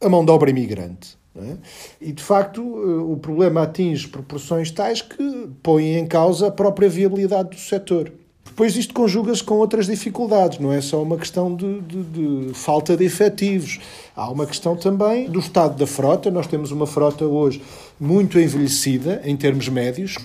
a 0.00 0.08
mão 0.08 0.24
de 0.24 0.30
obra 0.30 0.50
imigrante. 0.50 1.16
É? 1.38 1.56
E, 2.00 2.12
de 2.12 2.22
facto, 2.22 2.60
eh, 2.60 3.12
o 3.12 3.18
problema 3.18 3.62
atinge 3.62 4.08
proporções 4.08 4.70
tais 4.70 5.02
que 5.02 5.50
põem 5.62 5.96
em 5.96 6.06
causa 6.06 6.46
a 6.46 6.50
própria 6.50 6.88
viabilidade 6.88 7.50
do 7.50 7.58
setor. 7.58 8.10
Depois 8.56 8.74
isto 8.74 8.94
conjuga-se 8.94 9.44
com 9.44 9.56
outras 9.56 9.84
dificuldades, 9.84 10.58
não 10.58 10.72
é 10.72 10.80
só 10.80 11.02
uma 11.02 11.18
questão 11.18 11.54
de, 11.54 11.78
de, 11.82 12.02
de, 12.46 12.54
falta 12.54 12.96
de 12.96 13.04
efetivos. 13.04 13.78
Há 14.16 14.30
uma 14.30 14.46
questão 14.46 14.74
também 14.74 15.28
do 15.28 15.40
estado 15.40 15.76
da 15.76 15.86
frota. 15.86 16.30
Nós 16.30 16.46
temos 16.46 16.70
uma 16.70 16.86
frota 16.86 17.26
hoje 17.26 17.62
muito 18.00 18.40
envelhecida 18.40 19.20
em 19.26 19.36
termos 19.36 19.68
médios. 19.68 20.16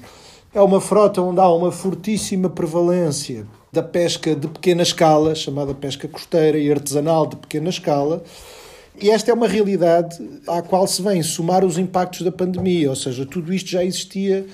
É 0.53 0.61
uma 0.61 0.79
frota 0.79 1.21
onde 1.21 1.41
há 1.41 1.49
uma 1.49 1.73
fortíssima 1.73 2.49
prevalência 2.49 3.45
da 3.69 3.83
pesca 3.83 4.33
de 4.33 4.47
pequena 4.47 4.83
escala, 4.83 5.35
chamada 5.35 5.73
pesca 5.73 6.07
costeira 6.07 6.57
e 6.57 6.71
artesanal 6.71 7.27
de 7.27 7.35
pequena 7.35 7.67
escala. 7.67 8.23
E 8.97 9.09
esta 9.09 9.29
é 9.29 9.33
uma 9.33 9.47
realidade 9.49 10.17
à 10.47 10.61
qual 10.61 10.87
se 10.87 11.01
vem 11.01 11.21
somar 11.21 11.65
os 11.65 11.77
impactos 11.77 12.21
da 12.21 12.31
pandemia, 12.31 12.91
ou 12.91 12.95
seja, 12.95 13.25
tudo 13.25 13.53
isto 13.53 13.69
já 13.69 13.83
existia 13.83 14.45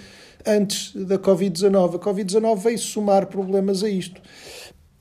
antes 0.47 0.95
da 0.95 1.19
Covid-19. 1.19 1.95
A 1.95 1.99
Covid-19 1.99 2.57
veio 2.57 2.79
somar 2.79 3.27
problemas 3.27 3.83
a 3.83 3.89
isto. 3.89 4.21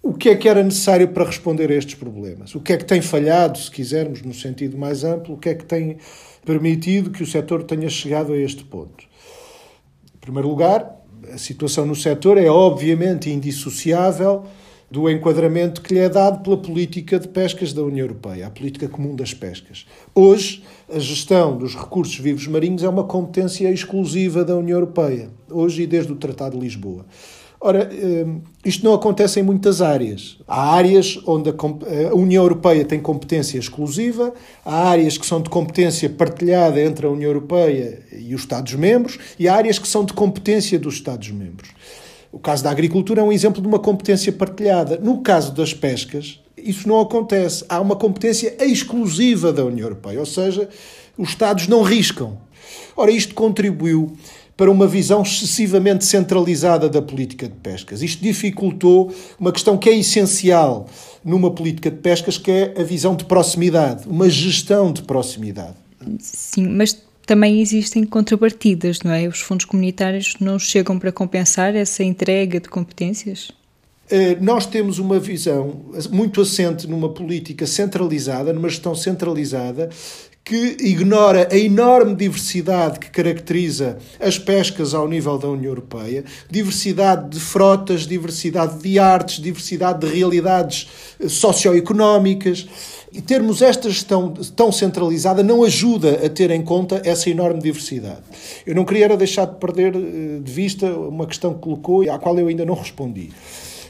O 0.02 0.12
que 0.14 0.28
é 0.28 0.36
que 0.36 0.48
era 0.48 0.62
necessário 0.62 1.08
para 1.08 1.24
responder 1.24 1.70
a 1.70 1.74
estes 1.74 1.94
problemas? 1.94 2.54
O 2.54 2.60
que 2.60 2.72
é 2.72 2.76
que 2.76 2.84
tem 2.84 3.00
falhado, 3.00 3.58
se 3.58 3.70
quisermos, 3.70 4.22
no 4.22 4.34
sentido 4.34 4.76
mais 4.76 5.02
amplo? 5.02 5.34
O 5.34 5.38
que 5.38 5.48
é 5.48 5.54
que 5.54 5.64
tem 5.64 5.98
permitido 6.44 7.10
que 7.10 7.22
o 7.22 7.26
setor 7.26 7.64
tenha 7.64 7.88
chegado 7.88 8.32
a 8.32 8.36
este 8.36 8.64
ponto? 8.64 9.04
Em 10.14 10.18
primeiro 10.20 10.48
lugar, 10.48 10.96
a 11.32 11.38
situação 11.38 11.84
no 11.86 11.94
setor 11.94 12.38
é 12.38 12.48
obviamente 12.48 13.30
indissociável 13.30 14.44
do 14.90 15.10
enquadramento 15.10 15.80
que 15.80 15.94
lhe 15.94 16.00
é 16.00 16.08
dado 16.08 16.42
pela 16.42 16.56
política 16.56 17.18
de 17.18 17.26
pescas 17.28 17.72
da 17.72 17.82
União 17.82 18.04
Europeia, 18.04 18.46
a 18.46 18.50
política 18.50 18.88
comum 18.88 19.16
das 19.16 19.34
pescas. 19.34 19.86
Hoje, 20.14 20.62
a 20.88 20.98
gestão 20.98 21.56
dos 21.56 21.74
recursos 21.74 22.16
vivos 22.18 22.46
marinhos 22.46 22.84
é 22.84 22.88
uma 22.88 23.04
competência 23.04 23.70
exclusiva 23.70 24.44
da 24.44 24.56
União 24.56 24.76
Europeia, 24.76 25.28
hoje 25.50 25.82
e 25.82 25.86
desde 25.86 26.12
o 26.12 26.16
Tratado 26.16 26.56
de 26.56 26.64
Lisboa. 26.64 27.04
Ora, 27.58 27.90
hum, 27.90 28.42
isto 28.64 28.84
não 28.84 28.92
acontece 28.92 29.40
em 29.40 29.42
muitas 29.42 29.80
áreas. 29.80 30.38
Há 30.46 30.74
áreas 30.74 31.18
onde 31.26 31.50
a 31.50 32.14
União 32.14 32.42
Europeia 32.42 32.84
tem 32.84 33.00
competência 33.00 33.58
exclusiva, 33.58 34.32
há 34.64 34.90
áreas 34.90 35.16
que 35.16 35.26
são 35.26 35.40
de 35.40 35.48
competência 35.48 36.08
partilhada 36.08 36.80
entre 36.80 37.06
a 37.06 37.10
União 37.10 37.28
Europeia 37.28 38.02
e 38.12 38.34
os 38.34 38.42
Estados-membros, 38.42 39.18
e 39.38 39.48
há 39.48 39.54
áreas 39.56 39.78
que 39.78 39.88
são 39.88 40.04
de 40.04 40.12
competência 40.12 40.78
dos 40.78 40.94
Estados-membros. 40.94 41.70
O 42.36 42.38
caso 42.38 42.62
da 42.62 42.70
agricultura 42.70 43.22
é 43.22 43.24
um 43.24 43.32
exemplo 43.32 43.62
de 43.62 43.66
uma 43.66 43.78
competência 43.78 44.30
partilhada. 44.30 44.98
No 44.98 45.22
caso 45.22 45.54
das 45.54 45.72
pescas, 45.72 46.38
isso 46.54 46.86
não 46.86 47.00
acontece. 47.00 47.64
Há 47.66 47.80
uma 47.80 47.96
competência 47.96 48.54
exclusiva 48.60 49.54
da 49.54 49.64
União 49.64 49.86
Europeia, 49.86 50.20
ou 50.20 50.26
seja, 50.26 50.68
os 51.16 51.30
Estados 51.30 51.66
não 51.66 51.80
riscam. 51.80 52.36
Ora, 52.94 53.10
isto 53.10 53.34
contribuiu 53.34 54.14
para 54.54 54.70
uma 54.70 54.86
visão 54.86 55.22
excessivamente 55.22 56.04
centralizada 56.04 56.90
da 56.90 57.00
política 57.00 57.48
de 57.48 57.54
pescas. 57.54 58.02
Isto 58.02 58.22
dificultou 58.22 59.10
uma 59.40 59.50
questão 59.50 59.78
que 59.78 59.88
é 59.88 59.96
essencial 59.96 60.90
numa 61.24 61.50
política 61.50 61.90
de 61.90 61.96
pescas, 61.96 62.36
que 62.36 62.50
é 62.50 62.74
a 62.78 62.82
visão 62.82 63.16
de 63.16 63.24
proximidade, 63.24 64.06
uma 64.06 64.28
gestão 64.28 64.92
de 64.92 65.00
proximidade. 65.00 65.76
Sim, 66.20 66.68
mas 66.68 67.02
também 67.26 67.60
existem 67.60 68.04
contrapartidas, 68.04 69.02
não 69.02 69.12
é? 69.12 69.26
Os 69.26 69.40
fundos 69.40 69.66
comunitários 69.66 70.36
não 70.40 70.58
chegam 70.58 70.98
para 70.98 71.10
compensar 71.10 71.74
essa 71.74 72.04
entrega 72.04 72.60
de 72.60 72.68
competências? 72.68 73.50
Eh, 74.08 74.36
nós 74.40 74.64
temos 74.64 75.00
uma 75.00 75.18
visão 75.18 75.84
muito 76.12 76.40
assente 76.40 76.86
numa 76.86 77.12
política 77.12 77.66
centralizada, 77.66 78.52
numa 78.52 78.68
gestão 78.68 78.94
centralizada, 78.94 79.90
que 80.46 80.76
ignora 80.78 81.48
a 81.50 81.56
enorme 81.56 82.14
diversidade 82.14 83.00
que 83.00 83.10
caracteriza 83.10 83.98
as 84.20 84.38
pescas 84.38 84.94
ao 84.94 85.08
nível 85.08 85.36
da 85.36 85.48
União 85.48 85.72
Europeia, 85.72 86.24
diversidade 86.48 87.30
de 87.30 87.40
frotas, 87.40 88.06
diversidade 88.06 88.80
de 88.80 88.96
artes, 88.96 89.42
diversidade 89.42 90.06
de 90.06 90.14
realidades 90.14 90.88
eh, 91.18 91.28
socioeconómicas. 91.28 92.68
E 93.12 93.20
termos 93.20 93.60
esta 93.60 93.90
gestão 93.90 94.34
tão 94.54 94.70
centralizada 94.70 95.42
não 95.42 95.64
ajuda 95.64 96.24
a 96.24 96.28
ter 96.28 96.52
em 96.52 96.62
conta 96.62 97.02
essa 97.04 97.28
enorme 97.28 97.60
diversidade. 97.60 98.22
Eu 98.64 98.76
não 98.76 98.84
queria 98.84 99.16
deixar 99.16 99.46
de 99.46 99.56
perder 99.56 99.96
eh, 99.96 100.38
de 100.40 100.52
vista 100.52 100.86
uma 100.86 101.26
questão 101.26 101.54
que 101.54 101.60
colocou 101.60 102.04
e 102.04 102.08
à 102.08 102.20
qual 102.20 102.38
eu 102.38 102.46
ainda 102.46 102.64
não 102.64 102.74
respondi, 102.74 103.32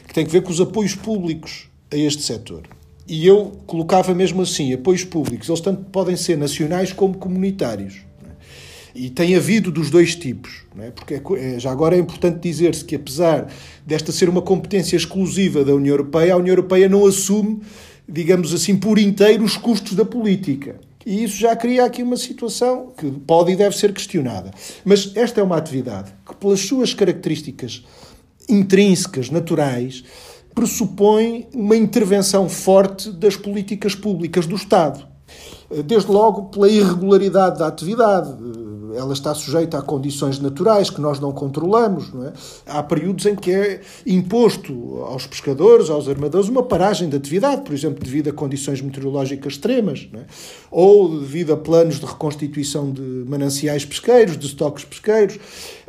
que 0.07 0.13
tem 0.13 0.25
a 0.25 0.27
ver 0.27 0.41
com 0.41 0.49
os 0.49 0.59
apoios 0.59 0.95
públicos 0.95 1.69
a 1.91 1.95
este 1.95 2.23
setor. 2.23 2.63
E 3.07 3.25
eu 3.25 3.53
colocava 3.65 4.13
mesmo 4.13 4.41
assim, 4.41 4.73
apoios 4.73 5.03
públicos, 5.03 5.47
eles 5.47 5.61
tanto 5.61 5.83
podem 5.85 6.17
ser 6.17 6.37
nacionais 6.37 6.91
como 6.91 7.17
comunitários. 7.17 8.01
E 8.93 9.09
tem 9.09 9.35
havido 9.35 9.71
dos 9.71 9.89
dois 9.89 10.15
tipos, 10.15 10.63
é? 10.79 10.89
porque 10.89 11.21
é, 11.37 11.59
já 11.59 11.71
agora 11.71 11.95
é 11.95 11.99
importante 11.99 12.39
dizer-se 12.39 12.83
que, 12.83 12.95
apesar 12.95 13.47
desta 13.85 14.11
ser 14.11 14.27
uma 14.27 14.41
competência 14.41 14.97
exclusiva 14.97 15.63
da 15.63 15.73
União 15.73 15.93
Europeia, 15.93 16.33
a 16.33 16.37
União 16.37 16.53
Europeia 16.53 16.89
não 16.89 17.05
assume, 17.05 17.61
digamos 18.09 18.53
assim, 18.53 18.75
por 18.75 18.97
inteiro 18.97 19.43
os 19.43 19.55
custos 19.55 19.93
da 19.93 20.03
política. 20.03 20.75
E 21.05 21.23
isso 21.23 21.37
já 21.37 21.55
cria 21.55 21.85
aqui 21.85 22.03
uma 22.03 22.17
situação 22.17 22.91
que 22.97 23.09
pode 23.09 23.51
e 23.51 23.55
deve 23.55 23.77
ser 23.77 23.93
questionada. 23.93 24.51
Mas 24.83 25.15
esta 25.15 25.39
é 25.39 25.43
uma 25.43 25.55
atividade 25.55 26.11
que, 26.27 26.35
pelas 26.35 26.59
suas 26.59 26.93
características 26.93 27.85
intrínsecas, 28.49 29.29
naturais, 29.29 30.03
pressupõe 30.57 31.47
uma 31.53 31.77
intervenção 31.77 32.49
forte 32.49 33.11
das 33.11 33.35
políticas 33.35 33.93
públicas 33.93 34.47
do 34.47 34.55
Estado. 34.55 35.05
Desde 35.85 36.09
logo 36.09 36.45
pela 36.45 36.67
irregularidade 36.67 37.59
da 37.59 37.67
atividade, 37.67 38.33
ela 38.95 39.13
está 39.13 39.35
sujeita 39.35 39.77
a 39.77 39.83
condições 39.83 40.39
naturais 40.39 40.89
que 40.89 40.99
nós 40.99 41.19
não 41.19 41.31
controlamos. 41.31 42.11
Não 42.11 42.25
é? 42.25 42.33
Há 42.65 42.81
períodos 42.81 43.27
em 43.27 43.35
que 43.35 43.51
é 43.51 43.81
imposto 44.03 45.03
aos 45.03 45.27
pescadores, 45.27 45.91
aos 45.91 46.09
armadores, 46.09 46.49
uma 46.49 46.63
paragem 46.63 47.07
de 47.07 47.15
atividade, 47.15 47.61
por 47.61 47.75
exemplo, 47.75 48.03
devido 48.03 48.29
a 48.29 48.33
condições 48.33 48.81
meteorológicas 48.81 49.53
extremas, 49.53 50.09
é? 50.11 50.21
ou 50.71 51.19
devido 51.19 51.53
a 51.53 51.57
planos 51.57 51.99
de 51.99 52.05
reconstituição 52.07 52.91
de 52.91 53.01
mananciais 53.27 53.85
pesqueiros, 53.85 54.35
de 54.35 54.47
estoques 54.47 54.85
pesqueiros. 54.85 55.37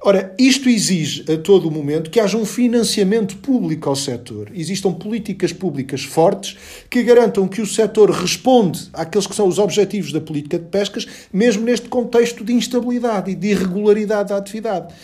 Ora, 0.01 0.33
isto 0.39 0.69
exige 0.69 1.25
a 1.31 1.37
todo 1.37 1.73
momento 1.73 2.09
que 2.09 2.21
haja 2.21 2.37
um 2.37 2.47
financiamento 2.47 3.37
público 3.39 3.89
ao 3.89 3.97
setor. 3.97 4.49
Existam 4.55 4.93
políticas 4.93 5.53
públicas 5.53 6.05
fortes 6.05 6.57
que 6.89 7.03
garantam 7.03 7.49
que 7.49 7.61
o 7.61 7.67
setor 7.67 8.09
responde 8.11 8.89
àqueles 8.93 9.27
que 9.27 9.35
são 9.35 9.49
os 9.49 9.59
objetivos 9.59 10.13
da 10.13 10.21
política 10.21 10.57
de 10.57 10.67
pescas, 10.67 11.05
mesmo 11.33 11.65
neste 11.65 11.89
contexto 11.89 12.45
de 12.45 12.53
instabilidade 12.53 13.33
e 13.33 13.35
de 13.35 13.49
irregularidade 13.49 14.29
da 14.29 14.37
atividade 14.37 14.95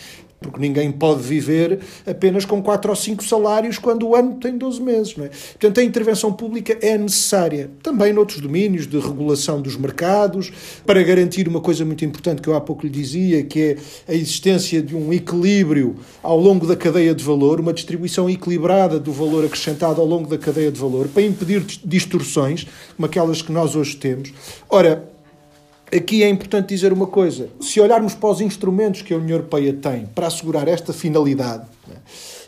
porque 0.45 0.59
ninguém 0.59 0.91
pode 0.91 1.23
viver 1.23 1.79
apenas 2.05 2.45
com 2.45 2.61
4 2.61 2.89
ou 2.89 2.95
5 2.95 3.23
salários 3.23 3.79
quando 3.79 4.07
o 4.07 4.15
ano 4.15 4.35
tem 4.35 4.57
12 4.57 4.81
meses. 4.81 5.15
Não 5.15 5.25
é? 5.25 5.29
Portanto, 5.29 5.79
a 5.79 5.83
intervenção 5.83 6.31
pública 6.31 6.77
é 6.81 6.97
necessária. 6.97 7.71
Também 7.81 8.13
noutros 8.13 8.39
domínios 8.39 8.85
de 8.85 8.99
regulação 8.99 9.61
dos 9.61 9.75
mercados, 9.75 10.51
para 10.85 11.01
garantir 11.03 11.47
uma 11.47 11.59
coisa 11.59 11.83
muito 11.83 12.05
importante 12.05 12.41
que 12.41 12.47
eu 12.47 12.55
há 12.55 12.61
pouco 12.61 12.85
lhe 12.85 12.91
dizia, 12.91 13.43
que 13.43 13.59
é 13.61 13.77
a 14.07 14.13
existência 14.13 14.81
de 14.81 14.95
um 14.95 15.11
equilíbrio 15.11 15.95
ao 16.21 16.39
longo 16.39 16.67
da 16.67 16.75
cadeia 16.75 17.15
de 17.15 17.23
valor, 17.23 17.59
uma 17.59 17.73
distribuição 17.73 18.29
equilibrada 18.29 18.99
do 18.99 19.11
valor 19.11 19.45
acrescentado 19.45 19.99
ao 19.99 20.07
longo 20.07 20.29
da 20.29 20.37
cadeia 20.37 20.71
de 20.71 20.79
valor, 20.79 21.07
para 21.07 21.23
impedir 21.23 21.65
distorções, 21.83 22.67
como 22.95 23.05
aquelas 23.05 23.41
que 23.41 23.51
nós 23.51 23.75
hoje 23.75 23.95
temos. 23.95 24.31
Ora, 24.69 25.14
Aqui 25.93 26.23
é 26.23 26.29
importante 26.29 26.69
dizer 26.69 26.91
uma 26.91 27.07
coisa: 27.07 27.49
se 27.59 27.79
olharmos 27.79 28.15
para 28.15 28.29
os 28.29 28.41
instrumentos 28.41 29.01
que 29.01 29.13
a 29.13 29.17
União 29.17 29.37
Europeia 29.37 29.71
tem 29.73 30.05
para 30.07 30.27
assegurar 30.27 30.67
esta 30.67 30.91
finalidade, 30.91 31.65
né, 31.87 31.95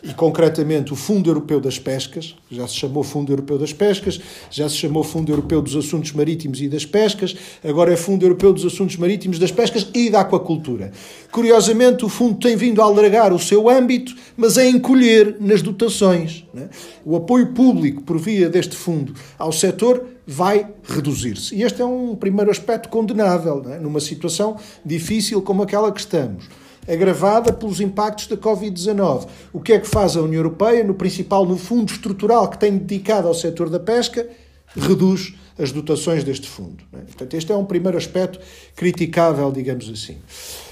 e 0.02 0.12
concretamente 0.12 0.92
o 0.92 0.96
Fundo 0.96 1.30
Europeu 1.30 1.60
das 1.60 1.78
Pescas, 1.78 2.34
já 2.50 2.66
se 2.66 2.74
chamou 2.74 3.04
Fundo 3.04 3.32
Europeu 3.32 3.56
das 3.56 3.72
Pescas, 3.72 4.20
já 4.50 4.68
se 4.68 4.76
chamou 4.76 5.04
Fundo 5.04 5.30
Europeu 5.30 5.62
dos 5.62 5.76
Assuntos 5.76 6.12
Marítimos 6.12 6.60
e 6.60 6.68
das 6.68 6.84
Pescas, 6.84 7.36
agora 7.64 7.92
é 7.92 7.96
Fundo 7.96 8.24
Europeu 8.24 8.52
dos 8.52 8.64
Assuntos 8.64 8.96
Marítimos, 8.96 9.38
das 9.38 9.52
Pescas 9.52 9.88
e 9.94 10.10
da 10.10 10.20
Aquacultura. 10.20 10.90
Curiosamente, 11.30 12.04
o 12.04 12.08
fundo 12.08 12.38
tem 12.40 12.56
vindo 12.56 12.82
a 12.82 12.84
alargar 12.84 13.32
o 13.32 13.38
seu 13.38 13.68
âmbito, 13.68 14.14
mas 14.36 14.58
a 14.58 14.66
encolher 14.66 15.36
nas 15.40 15.62
dotações. 15.62 16.44
Né? 16.52 16.68
O 17.04 17.16
apoio 17.16 17.52
público 17.52 18.02
por 18.02 18.18
via 18.18 18.48
deste 18.48 18.76
fundo 18.76 19.14
ao 19.38 19.52
setor 19.52 20.17
vai 20.30 20.68
reduzir-se. 20.84 21.54
E 21.54 21.62
este 21.62 21.80
é 21.80 21.86
um 21.86 22.14
primeiro 22.14 22.50
aspecto 22.50 22.90
condenável, 22.90 23.62
né? 23.62 23.78
numa 23.78 23.98
situação 23.98 24.58
difícil 24.84 25.40
como 25.40 25.62
aquela 25.62 25.90
que 25.90 26.00
estamos 26.00 26.44
agravada 26.86 27.52
pelos 27.52 27.80
impactos 27.80 28.26
da 28.26 28.36
Covid-19. 28.36 29.26
O 29.52 29.60
que 29.60 29.72
é 29.72 29.78
que 29.78 29.88
faz 29.88 30.16
a 30.16 30.22
União 30.22 30.40
Europeia, 30.40 30.84
no 30.84 30.94
principal, 30.94 31.44
no 31.44 31.56
fundo 31.56 31.92
estrutural 31.92 32.48
que 32.48 32.58
tem 32.58 32.76
dedicado 32.76 33.26
ao 33.26 33.34
setor 33.34 33.70
da 33.70 33.80
pesca? 33.80 34.28
Reduz 34.76 35.34
as 35.58 35.72
dotações 35.72 36.24
deste 36.24 36.48
fundo. 36.48 36.82
É? 36.92 36.98
Portanto, 36.98 37.34
este 37.34 37.52
é 37.52 37.56
um 37.56 37.64
primeiro 37.64 37.98
aspecto 37.98 38.38
criticável, 38.76 39.50
digamos 39.50 39.88
assim. 39.88 40.18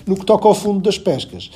No 0.07 0.17
que 0.17 0.25
toca 0.25 0.47
ao 0.47 0.55
fundo 0.55 0.81
das 0.81 0.99
pescas, 0.99 1.51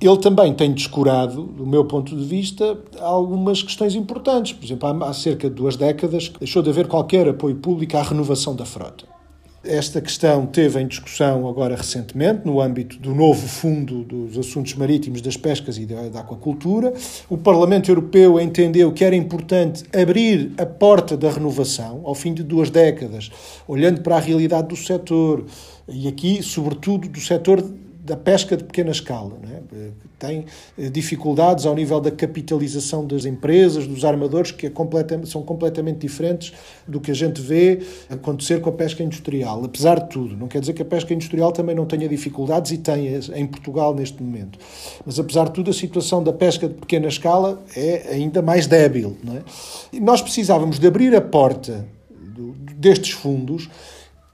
ele 0.00 0.18
também 0.18 0.54
tem 0.54 0.72
descurado, 0.72 1.42
do 1.42 1.66
meu 1.66 1.84
ponto 1.84 2.16
de 2.16 2.24
vista, 2.24 2.78
algumas 3.00 3.62
questões 3.62 3.94
importantes. 3.94 4.52
Por 4.52 4.64
exemplo, 4.64 5.04
há 5.04 5.12
cerca 5.12 5.48
de 5.48 5.54
duas 5.54 5.76
décadas 5.76 6.30
deixou 6.38 6.62
de 6.62 6.70
haver 6.70 6.86
qualquer 6.86 7.28
apoio 7.28 7.56
público 7.56 7.96
à 7.96 8.02
renovação 8.02 8.54
da 8.54 8.64
frota. 8.64 9.18
Esta 9.64 10.00
questão 10.00 10.46
teve 10.46 10.80
em 10.80 10.86
discussão 10.86 11.48
agora 11.48 11.74
recentemente, 11.74 12.46
no 12.46 12.60
âmbito 12.60 12.96
do 13.00 13.12
novo 13.12 13.46
Fundo 13.48 14.04
dos 14.04 14.38
Assuntos 14.38 14.74
Marítimos, 14.74 15.20
das 15.20 15.36
Pescas 15.36 15.76
e 15.78 15.84
da, 15.84 16.20
Aquacultura. 16.20 16.94
O 17.28 17.36
Parlamento 17.36 17.90
Europeu 17.90 18.38
entendeu 18.38 18.92
que 18.92 19.04
era 19.04 19.16
importante 19.16 19.84
abrir 19.92 20.52
a 20.56 20.64
porta 20.64 21.16
da 21.16 21.28
renovação, 21.28 22.02
ao 22.04 22.14
fim 22.14 22.32
de 22.32 22.44
duas 22.44 22.70
décadas, 22.70 23.30
olhando 23.66 24.00
para 24.00 24.16
a 24.16 24.20
realidade 24.20 24.68
do 24.68 24.76
setor, 24.76 25.44
e 25.88 26.06
aqui, 26.06 26.40
sobretudo, 26.40 27.08
do 27.08 27.20
setor 27.20 27.60
da 28.08 28.16
pesca 28.16 28.56
de 28.56 28.64
pequena 28.64 28.90
escala. 28.90 29.38
É? 29.44 29.90
Tem 30.18 30.46
eh, 30.78 30.88
dificuldades 30.88 31.66
ao 31.66 31.74
nível 31.74 32.00
da 32.00 32.10
capitalização 32.10 33.06
das 33.06 33.26
empresas, 33.26 33.86
dos 33.86 34.04
armadores, 34.04 34.50
que 34.50 34.66
é 34.66 34.72
são 35.26 35.42
completamente 35.42 35.98
diferentes 35.98 36.52
do 36.86 37.00
que 37.00 37.10
a 37.10 37.14
gente 37.14 37.40
vê 37.40 37.80
acontecer 38.08 38.62
com 38.62 38.70
a 38.70 38.72
pesca 38.72 39.02
industrial. 39.02 39.62
Apesar 39.62 40.00
de 40.00 40.08
tudo, 40.08 40.36
não 40.36 40.48
quer 40.48 40.60
dizer 40.60 40.72
que 40.72 40.80
a 40.80 40.86
pesca 40.86 41.12
industrial 41.12 41.52
também 41.52 41.76
não 41.76 41.84
tenha 41.84 42.08
dificuldades 42.08 42.72
e 42.72 42.78
tem 42.78 43.08
em 43.34 43.46
Portugal 43.46 43.94
neste 43.94 44.22
momento. 44.22 44.58
Mas 45.04 45.20
apesar 45.20 45.44
de 45.44 45.52
tudo, 45.52 45.70
a 45.70 45.74
situação 45.74 46.24
da 46.24 46.32
pesca 46.32 46.66
de 46.66 46.74
pequena 46.74 47.08
escala 47.08 47.62
é 47.76 48.14
ainda 48.14 48.40
mais 48.40 48.66
débil. 48.66 49.18
É? 49.92 50.00
Nós 50.00 50.22
precisávamos 50.22 50.78
de 50.78 50.86
abrir 50.86 51.14
a 51.14 51.20
porta 51.20 51.86
destes 52.78 53.10
fundos 53.10 53.68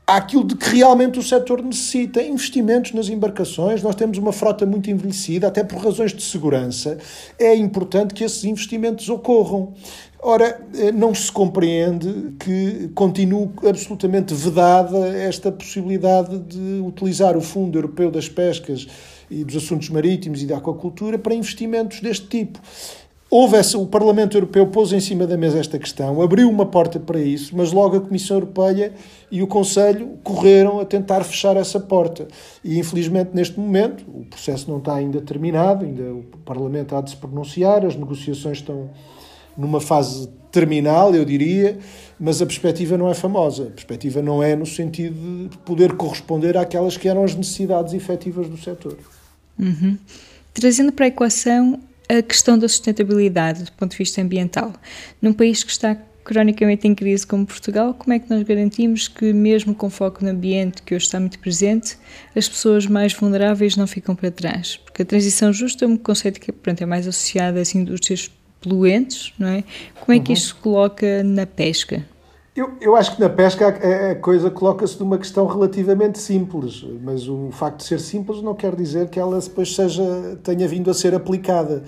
àquilo 0.06 0.44
de 0.44 0.54
que 0.54 0.76
realmente 0.76 1.18
o 1.18 1.22
setor 1.22 1.62
necessita, 1.62 2.22
investimentos 2.22 2.92
nas 2.92 3.08
embarcações. 3.08 3.82
Nós 3.82 3.94
temos 3.94 4.18
uma 4.18 4.32
frota 4.32 4.66
muito 4.66 4.90
envelhecida, 4.90 5.48
até 5.48 5.64
por 5.64 5.78
razões 5.78 6.12
de 6.12 6.22
segurança. 6.22 6.98
É 7.38 7.54
importante 7.54 8.12
que 8.12 8.24
esses 8.24 8.44
investimentos 8.44 9.08
ocorram. 9.08 9.72
Ora, 10.20 10.60
eh, 10.74 10.92
não 10.92 11.14
se 11.14 11.30
compreende 11.30 12.34
que 12.38 12.90
continue 12.94 13.50
absolutamente 13.66 14.32
vedada 14.34 15.08
esta 15.08 15.52
possibilidade 15.52 16.38
de 16.38 16.80
utilizar 16.82 17.36
o 17.36 17.40
Fundo 17.40 17.76
Europeu 17.76 18.10
das 18.10 18.28
Pescas 18.28 18.86
e 19.30 19.44
dos 19.44 19.56
Assuntos 19.56 19.88
Marítimos 19.90 20.42
e 20.42 20.46
da 20.46 20.58
Aquacultura 20.58 21.18
para 21.18 21.34
investimentos 21.34 22.00
deste 22.00 22.26
tipo. 22.26 22.58
Houve 23.36 23.56
essa, 23.56 23.76
o 23.76 23.84
Parlamento 23.84 24.36
Europeu 24.36 24.64
pôs 24.68 24.92
em 24.92 25.00
cima 25.00 25.26
da 25.26 25.36
mesa 25.36 25.58
esta 25.58 25.76
questão, 25.76 26.22
abriu 26.22 26.48
uma 26.48 26.64
porta 26.64 27.00
para 27.00 27.18
isso, 27.18 27.56
mas 27.56 27.72
logo 27.72 27.96
a 27.96 28.00
Comissão 28.00 28.36
Europeia 28.36 28.92
e 29.28 29.42
o 29.42 29.46
Conselho 29.48 30.20
correram 30.22 30.78
a 30.78 30.84
tentar 30.84 31.24
fechar 31.24 31.56
essa 31.56 31.80
porta. 31.80 32.28
E 32.62 32.78
infelizmente 32.78 33.30
neste 33.34 33.58
momento, 33.58 34.04
o 34.08 34.24
processo 34.24 34.70
não 34.70 34.78
está 34.78 34.94
ainda 34.94 35.20
terminado, 35.20 35.84
ainda 35.84 36.14
o 36.14 36.22
Parlamento 36.44 36.94
há 36.94 37.00
de 37.00 37.10
se 37.10 37.16
pronunciar, 37.16 37.84
as 37.84 37.96
negociações 37.96 38.58
estão 38.58 38.88
numa 39.58 39.80
fase 39.80 40.28
terminal, 40.52 41.12
eu 41.12 41.24
diria, 41.24 41.76
mas 42.20 42.40
a 42.40 42.46
perspectiva 42.46 42.96
não 42.96 43.10
é 43.10 43.14
famosa. 43.14 43.64
A 43.64 43.70
perspectiva 43.70 44.22
não 44.22 44.44
é 44.44 44.54
no 44.54 44.64
sentido 44.64 45.48
de 45.48 45.58
poder 45.58 45.94
corresponder 45.94 46.56
àquelas 46.56 46.96
que 46.96 47.08
eram 47.08 47.24
as 47.24 47.34
necessidades 47.34 47.94
efetivas 47.94 48.48
do 48.48 48.56
setor. 48.56 48.96
Uhum. 49.58 49.98
Trazendo 50.52 50.92
para 50.92 51.06
a 51.06 51.08
equação 51.08 51.80
a 52.08 52.22
questão 52.22 52.58
da 52.58 52.68
sustentabilidade 52.68 53.64
do 53.64 53.72
ponto 53.72 53.92
de 53.92 53.98
vista 53.98 54.20
ambiental. 54.20 54.72
Num 55.20 55.32
país 55.32 55.62
que 55.62 55.70
está 55.70 55.96
cronicamente 56.24 56.88
em 56.88 56.94
crise 56.94 57.26
como 57.26 57.46
Portugal, 57.46 57.94
como 57.94 58.14
é 58.14 58.18
que 58.18 58.30
nós 58.30 58.42
garantimos 58.42 59.06
que, 59.08 59.32
mesmo 59.32 59.74
com 59.74 59.90
foco 59.90 60.24
no 60.24 60.30
ambiente 60.30 60.82
que 60.82 60.94
hoje 60.94 61.04
está 61.04 61.20
muito 61.20 61.38
presente, 61.38 61.98
as 62.34 62.48
pessoas 62.48 62.86
mais 62.86 63.12
vulneráveis 63.12 63.76
não 63.76 63.86
ficam 63.86 64.16
para 64.16 64.30
trás? 64.30 64.78
Porque 64.78 65.02
a 65.02 65.04
transição 65.04 65.52
justa 65.52 65.84
é 65.84 65.88
um 65.88 65.96
conceito 65.96 66.40
que 66.40 66.50
pronto, 66.50 66.82
é 66.82 66.86
mais 66.86 67.06
associado 67.06 67.58
às 67.58 67.74
indústrias 67.74 68.30
poluentes, 68.60 69.32
não 69.38 69.48
é? 69.48 69.62
Como 70.00 70.16
é 70.16 70.20
que 70.20 70.30
uhum. 70.30 70.34
isto 70.34 70.48
se 70.48 70.54
coloca 70.54 71.22
na 71.22 71.46
pesca? 71.46 72.04
Eu, 72.56 72.72
eu 72.80 72.94
acho 72.94 73.16
que 73.16 73.20
na 73.20 73.28
pesca 73.28 73.66
a, 73.66 74.12
a 74.12 74.14
coisa 74.14 74.48
coloca-se 74.48 75.00
numa 75.00 75.18
questão 75.18 75.44
relativamente 75.44 76.20
simples, 76.20 76.84
mas 77.02 77.28
o 77.28 77.50
facto 77.50 77.78
de 77.78 77.84
ser 77.84 77.98
simples 77.98 78.40
não 78.42 78.54
quer 78.54 78.76
dizer 78.76 79.08
que 79.08 79.18
ela 79.18 79.40
depois 79.40 79.74
seja, 79.74 80.38
tenha 80.40 80.68
vindo 80.68 80.88
a 80.88 80.94
ser 80.94 81.16
aplicada. 81.16 81.82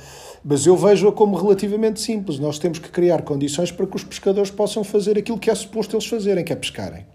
Mas 0.44 0.66
eu 0.66 0.76
vejo-a 0.76 1.12
como 1.12 1.36
relativamente 1.36 2.00
simples. 2.00 2.40
Nós 2.40 2.58
temos 2.58 2.80
que 2.80 2.88
criar 2.88 3.22
condições 3.22 3.70
para 3.70 3.86
que 3.86 3.94
os 3.94 4.02
pescadores 4.02 4.50
possam 4.50 4.82
fazer 4.82 5.16
aquilo 5.16 5.38
que 5.38 5.48
é 5.48 5.54
suposto 5.54 5.94
eles 5.94 6.06
fazerem, 6.06 6.42
que 6.42 6.52
é 6.52 6.56
pescarem. 6.56 7.06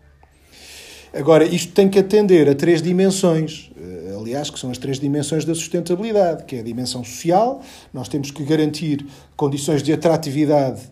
Agora, 1.14 1.44
isto 1.44 1.74
tem 1.74 1.90
que 1.90 2.00
atender 2.00 2.48
a 2.48 2.56
três 2.56 2.82
dimensões, 2.82 3.70
eh, 3.76 4.16
aliás, 4.18 4.50
que 4.50 4.58
são 4.58 4.72
as 4.72 4.78
três 4.78 4.98
dimensões 4.98 5.44
da 5.44 5.54
sustentabilidade, 5.54 6.46
que 6.46 6.56
é 6.56 6.60
a 6.62 6.64
dimensão 6.64 7.04
social, 7.04 7.62
nós 7.94 8.08
temos 8.08 8.32
que 8.32 8.46
garantir 8.46 9.06
condições 9.36 9.84
de 9.84 9.92
atratividade 9.92 10.84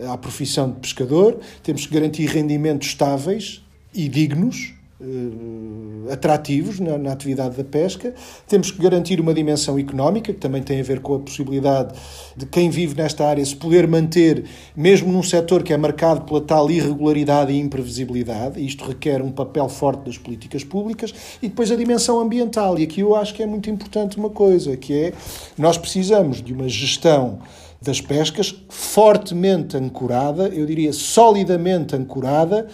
à 0.00 0.16
profissão 0.16 0.70
de 0.70 0.80
pescador, 0.80 1.38
temos 1.62 1.86
que 1.86 1.94
garantir 1.94 2.26
rendimentos 2.26 2.88
estáveis 2.88 3.62
e 3.94 4.08
dignos 4.08 4.74
uh, 5.02 6.12
atrativos 6.12 6.78
na, 6.78 6.96
na, 6.96 7.12
atividade 7.12 7.56
da 7.56 7.64
pesca. 7.64 8.14
Temos 8.46 8.70
que 8.70 8.80
garantir 8.80 9.20
uma 9.20 9.34
dimensão 9.34 9.78
económica, 9.78 10.32
que 10.32 10.38
também 10.38 10.62
tem 10.62 10.80
a 10.80 10.82
ver 10.82 11.00
com 11.00 11.16
a 11.16 11.18
possibilidade 11.18 11.94
de 12.36 12.46
quem 12.46 12.70
vive 12.70 12.94
nesta 12.94 13.26
área 13.26 13.44
se 13.44 13.54
poder 13.54 13.86
manter, 13.86 14.44
mesmo 14.76 15.12
num 15.12 15.22
setor 15.22 15.62
que 15.62 15.72
é 15.72 15.76
marcado 15.76 16.22
pela 16.22 16.40
tal 16.40 16.70
irregularidade 16.70 17.52
e 17.52 17.58
imprevisibilidade. 17.58 18.64
Isto 18.64 18.84
requer 18.84 19.20
um 19.20 19.30
papel 19.30 19.68
forte 19.68 20.04
das 20.06 20.16
políticas 20.16 20.64
públicas. 20.64 21.12
E 21.42 21.48
depois 21.48 21.70
a 21.70 21.76
dimensão 21.76 22.20
ambiental. 22.20 22.78
E 22.78 22.84
aqui 22.84 23.00
eu 23.00 23.14
acho 23.14 23.34
que 23.34 23.42
é 23.42 23.46
muito 23.46 23.68
importante 23.68 24.16
uma 24.16 24.30
coisa, 24.30 24.76
que 24.76 24.94
é 24.94 25.12
nós 25.58 25.76
precisamos 25.76 26.42
de 26.42 26.52
uma 26.52 26.68
gestão 26.68 27.40
das 27.82 28.00
pescas 28.00 28.54
fortemente 28.68 29.76
ancorada, 29.76 30.48
eu 30.48 30.64
diria 30.64 30.92
solidamente 30.92 31.96
ancorada, 31.96 32.68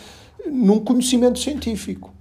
num 0.47 0.79
conhecimento 0.79 1.39
científico. 1.39 2.13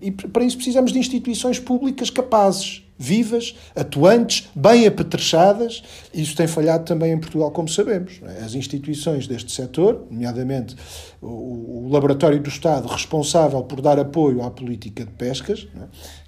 E 0.00 0.10
para 0.10 0.44
isso 0.44 0.56
precisamos 0.56 0.92
de 0.92 0.98
instituições 0.98 1.58
públicas 1.58 2.10
capazes, 2.10 2.82
vivas, 2.98 3.54
atuantes, 3.74 4.48
bem 4.54 4.86
apetrechadas. 4.86 5.82
Isso 6.12 6.34
tem 6.36 6.46
falhado 6.46 6.84
também 6.84 7.12
em 7.12 7.18
Portugal, 7.18 7.50
como 7.50 7.68
sabemos. 7.68 8.20
As 8.44 8.54
instituições 8.54 9.26
deste 9.26 9.52
setor, 9.52 10.06
nomeadamente 10.10 10.76
o 11.20 11.88
Laboratório 11.90 12.38
do 12.40 12.48
Estado 12.48 12.86
responsável 12.86 13.62
por 13.62 13.80
dar 13.80 13.98
apoio 13.98 14.42
à 14.42 14.50
política 14.50 15.04
de 15.04 15.10
pescas, 15.12 15.66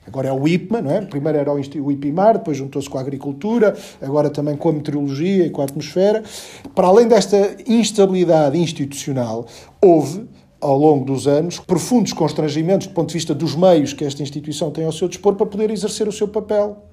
agora 0.07 0.29
é 0.29 0.33
o 0.33 0.49
IPMA, 0.49 0.81
não 0.81 0.91
é? 0.91 1.01
primeiro 1.03 1.39
era 1.39 1.53
o 1.53 1.93
IPIMAR, 1.93 2.39
depois 2.39 2.57
juntou-se 2.57 2.89
com 2.89 2.99
a 2.99 3.01
agricultura, 3.01 3.77
agora 4.01 4.31
também 4.31 4.57
com 4.57 4.71
a 4.71 4.73
meteorologia 4.73 5.47
e 5.47 5.51
com 5.51 5.61
a 5.61 5.65
atmosfera. 5.65 6.23
Para 6.75 6.89
além 6.89 7.07
desta 7.07 7.57
instabilidade 7.67 8.59
institucional, 8.59 9.47
houve 9.81 10.27
ao 10.61 10.77
longo 10.77 11.05
dos 11.05 11.27
anos, 11.27 11.59
profundos 11.59 12.13
constrangimentos 12.13 12.87
do 12.87 12.95
ponto 12.95 13.09
de 13.09 13.15
vista 13.15 13.35
dos 13.35 13.55
meios 13.55 13.93
que 13.93 14.05
esta 14.05 14.23
instituição 14.23 14.71
tem 14.71 14.85
ao 14.85 14.93
seu 14.93 15.09
dispor 15.09 15.35
para 15.35 15.47
poder 15.47 15.71
exercer 15.71 16.09
o 16.09 16.13
seu 16.13 16.29
papel. 16.29 16.85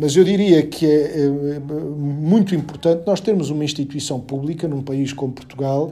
Mas 0.00 0.16
eu 0.16 0.24
diria 0.24 0.66
que 0.66 0.86
é, 0.86 1.26
é 1.26 1.60
muito 1.60 2.54
importante 2.54 3.04
nós 3.06 3.20
termos 3.20 3.50
uma 3.50 3.64
instituição 3.64 4.20
pública 4.20 4.66
num 4.66 4.82
país 4.82 5.12
como 5.12 5.32
Portugal 5.32 5.90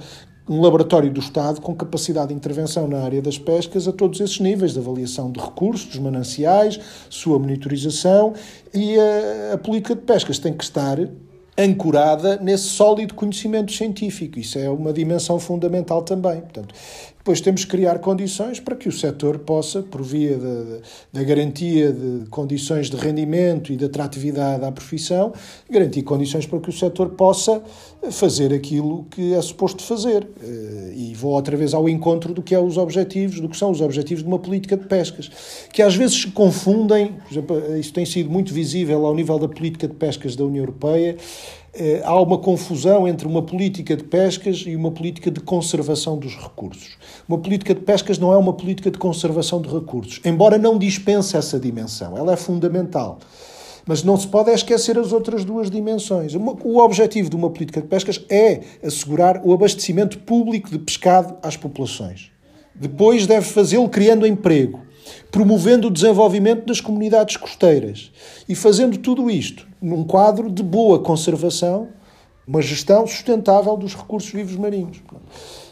um 0.48 0.61
laboratório 0.61 1.11
do 1.11 1.18
Estado 1.18 1.61
com 1.61 1.74
capacidade 1.74 2.29
de 2.29 2.35
intervenção 2.35 2.87
na 2.87 3.00
área 3.00 3.20
das 3.20 3.37
pescas 3.37 3.88
a 3.88 3.92
todos 3.92 4.20
esses 4.20 4.38
níveis, 4.38 4.74
de 4.74 4.79
avaliação 4.79 5.31
de 5.31 5.40
recursos, 5.40 5.87
dos 5.87 5.98
mananciais, 5.98 6.79
sua 7.11 7.38
monitorização 7.38 8.33
e 8.72 8.96
a, 8.96 9.55
a 9.55 9.59
política 9.59 9.94
de 9.94 10.02
pescas 10.02 10.38
tem 10.38 10.52
que 10.52 10.62
estar 10.62 10.98
ancorada 11.59 12.37
nesse 12.37 12.64
sólido 12.64 13.14
conhecimento 13.14 13.73
científico. 13.73 14.38
Isso 14.38 14.59
é 14.59 14.69
uma 14.69 14.92
dimensão 14.92 15.38
fundamental 15.38 16.03
também. 16.03 16.40
Portanto, 16.40 16.75
depois 17.26 17.40
temos 17.40 17.64
que 17.64 17.72
criar 17.72 17.98
condições 17.98 18.60
para 18.60 18.76
que 18.76 18.88
o 18.88 18.92
setor 18.92 19.40
possa, 19.40 19.82
por 19.82 20.00
via 20.00 20.38
da, 20.38 20.78
da 21.12 21.24
garantia 21.24 21.90
de 21.90 22.24
condições 22.30 22.88
de 22.88 22.96
rendimento 22.96 23.72
e 23.72 23.76
de 23.76 23.84
atratividade 23.84 24.64
à 24.64 24.70
profissão, 24.70 25.32
garantir 25.68 26.02
condições 26.02 26.46
para 26.46 26.60
que 26.60 26.70
o 26.70 26.72
setor 26.72 27.08
possa 27.10 27.60
fazer 28.12 28.54
aquilo 28.54 29.06
que 29.10 29.34
é 29.34 29.42
suposto 29.42 29.82
fazer. 29.82 30.24
Eh, 30.40 30.92
e 30.94 31.14
vou 31.14 31.32
outra 31.32 31.56
vez 31.56 31.74
ao 31.74 31.88
encontro 31.88 32.32
do 32.32 32.40
que 32.40 32.54
é 32.54 32.60
os 32.60 32.76
objetivos, 32.76 33.40
do 33.40 33.48
que 33.48 33.56
são 33.56 33.72
os 33.72 33.80
objetivos 33.80 34.22
de 34.22 34.28
uma 34.28 34.38
política 34.38 34.76
de 34.76 34.86
pescas, 34.86 35.28
que 35.72 35.82
às 35.82 35.96
vezes 35.96 36.22
se 36.22 36.28
confundem, 36.28 37.14
por 37.24 37.32
exemplo, 37.32 37.76
isso 37.76 37.92
tem 37.92 38.06
sido 38.06 38.30
muito 38.30 38.54
visível 38.54 39.04
ao 39.04 39.12
nível 39.12 39.36
da 39.36 39.48
política 39.48 39.88
de 39.88 39.94
pescas 39.94 40.36
da 40.36 40.44
União 40.44 40.62
Europeia, 40.62 41.16
eh, 41.65 41.65
há 42.04 42.20
uma 42.20 42.38
confusão 42.38 43.06
entre 43.06 43.26
uma 43.26 43.42
política 43.42 43.96
de 43.96 44.04
pescas 44.04 44.64
e 44.66 44.74
uma 44.74 44.90
política 44.90 45.30
de 45.30 45.40
conservação 45.40 46.18
dos 46.18 46.36
recursos. 46.36 46.96
Uma 47.28 47.38
política 47.38 47.74
de 47.74 47.80
pescas 47.80 48.18
não 48.18 48.32
é 48.32 48.36
uma 48.36 48.52
política 48.52 48.90
de 48.90 48.98
conservação 48.98 49.60
de 49.60 49.68
recursos, 49.68 50.20
embora 50.24 50.58
não 50.58 50.78
dispense 50.78 51.36
essa 51.36 51.58
dimensão, 51.58 52.16
ela 52.16 52.32
é 52.32 52.36
fundamental. 52.36 53.18
Mas 53.88 54.02
não 54.02 54.16
se 54.16 54.26
pode 54.26 54.50
esquecer 54.50 54.98
as 54.98 55.12
outras 55.12 55.44
duas 55.44 55.70
dimensões. 55.70 56.34
O 56.34 56.78
objetivo 56.78 57.30
de 57.30 57.36
uma 57.36 57.50
política 57.50 57.80
de 57.80 57.86
pescas 57.86 58.20
é 58.28 58.60
assegurar 58.84 59.40
o 59.44 59.52
abastecimento 59.52 60.18
público 60.18 60.68
de 60.68 60.78
pescado 60.78 61.36
às 61.40 61.56
populações. 61.56 62.32
Depois 62.74 63.28
deve 63.28 63.46
fazê-lo 63.46 63.88
criando 63.88 64.26
emprego, 64.26 64.80
promovendo 65.31 65.88
o 65.88 65.90
desenvolvimento 65.90 66.66
das 66.66 66.81
comunidades 66.81 67.37
costeiras 67.37 68.11
e 68.49 68.55
fazendo 68.55 68.99
tudo 68.99 69.31
isto 69.31 69.66
num 69.81 70.05
quadro 70.05 70.51
de 70.51 70.62
boa 70.62 70.99
conservação, 70.99 71.88
uma 72.47 72.62
gestão 72.62 73.07
sustentável 73.07 73.77
dos 73.77 73.95
recursos 73.95 74.31
vivos 74.31 74.57
marinhos. 74.57 75.03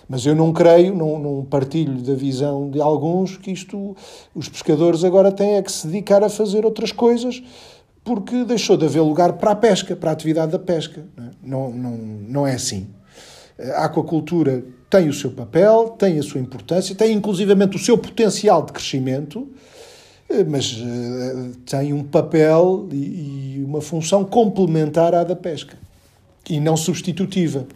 Mas 0.09 0.27
eu 0.27 0.35
não 0.35 0.53
creio, 0.53 0.95
não, 0.95 1.19
não, 1.19 1.45
partilho 1.45 2.03
da 2.03 2.15
visão 2.15 2.69
de 2.69 2.81
alguns 2.81 3.37
que 3.37 3.51
isto, 3.51 3.97
os 4.35 4.49
pescadores 4.49 5.03
agora 5.03 5.33
têm 5.33 5.55
é 5.55 5.63
que 5.63 5.73
se 5.73 5.87
dedicar 5.87 6.23
a 6.23 6.29
fazer 6.29 6.65
outras 6.65 6.93
coisas 6.93 7.43
porque 8.05 8.45
deixou 8.45 8.77
de 8.77 8.85
haver 8.85 9.01
lugar 9.01 9.33
para 9.35 9.53
a 9.53 9.57
pesca, 9.57 9.97
para 9.97 10.11
a 10.11 10.13
atividade 10.13 10.53
da 10.53 10.59
pesca. 10.59 11.07
Não, 11.43 11.71
não, 11.71 11.97
não 11.97 12.47
é 12.47 12.55
assim. 12.55 12.89
A 13.77 13.87
aquacultura 13.87 14.63
tem 14.95 15.09
o 15.09 15.13
seu 15.13 15.33
papel, 15.33 15.97
tem 15.99 16.21
a 16.21 16.23
sua 16.23 16.41
importância, 16.41 16.95
tem 16.95 17.13
inclusivamente 17.13 17.75
o 17.75 17.81
seu 17.81 17.99
potencial 17.99 18.65
de 18.65 18.73
crescimento, 18.73 19.49
eh, 20.31 20.45
mas 20.45 20.73
uh, 20.75 21.51
tem 21.67 21.93
um 21.93 22.05
papel 22.05 22.89
e, 22.93 23.57
e, 23.57 23.65
uma 23.65 23.81
função 23.81 24.25
complementar 24.25 25.13
à 25.13 25.25
da 25.25 25.35
pesca 25.35 25.77
e 26.49 26.61
não 26.61 26.77
substitutiva. 26.77 27.67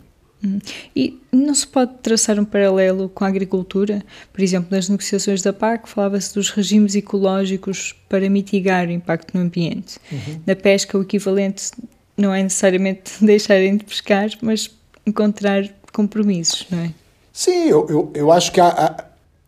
Hum. 0.45 0.61
E 0.95 1.19
não 1.33 1.53
se 1.53 1.67
pode 1.67 1.95
traçar 2.01 2.39
um 2.39 2.45
paralelo 2.45 3.09
com 3.09 3.25
a 3.25 3.27
agricultura? 3.27 4.01
Por 4.33 4.41
exemplo, 4.41 4.69
nas 4.71 4.89
negociações 4.89 5.43
da 5.43 5.53
PAC 5.53 5.89
falava-se 5.89 6.33
dos 6.33 6.51
regimes 6.51 6.95
ecológicos 6.95 7.97
para 8.09 8.31
mitigar 8.31 8.87
o 8.87 8.93
impacto 8.93 9.37
no 9.37 9.41
ambiente. 9.41 9.99
Uhum. 10.13 10.41
Na 10.47 10.55
pesca, 10.55 10.97
o 10.97 11.03
equivalente 11.03 11.73
não 12.17 12.33
é 12.33 12.45
necessariamente 12.45 13.13
deixarem 13.27 13.77
de 13.77 13.83
pescar, 13.83 14.31
mas 14.41 14.71
encontrar 15.05 15.69
compromissos, 15.93 16.65
não 16.71 16.79
é? 16.79 16.93
Sim, 17.39 17.69
eu, 17.69 17.87
eu, 17.89 18.11
eu 18.17 18.33
acho 18.33 18.51
que 18.51 18.61
há, 18.61 18.97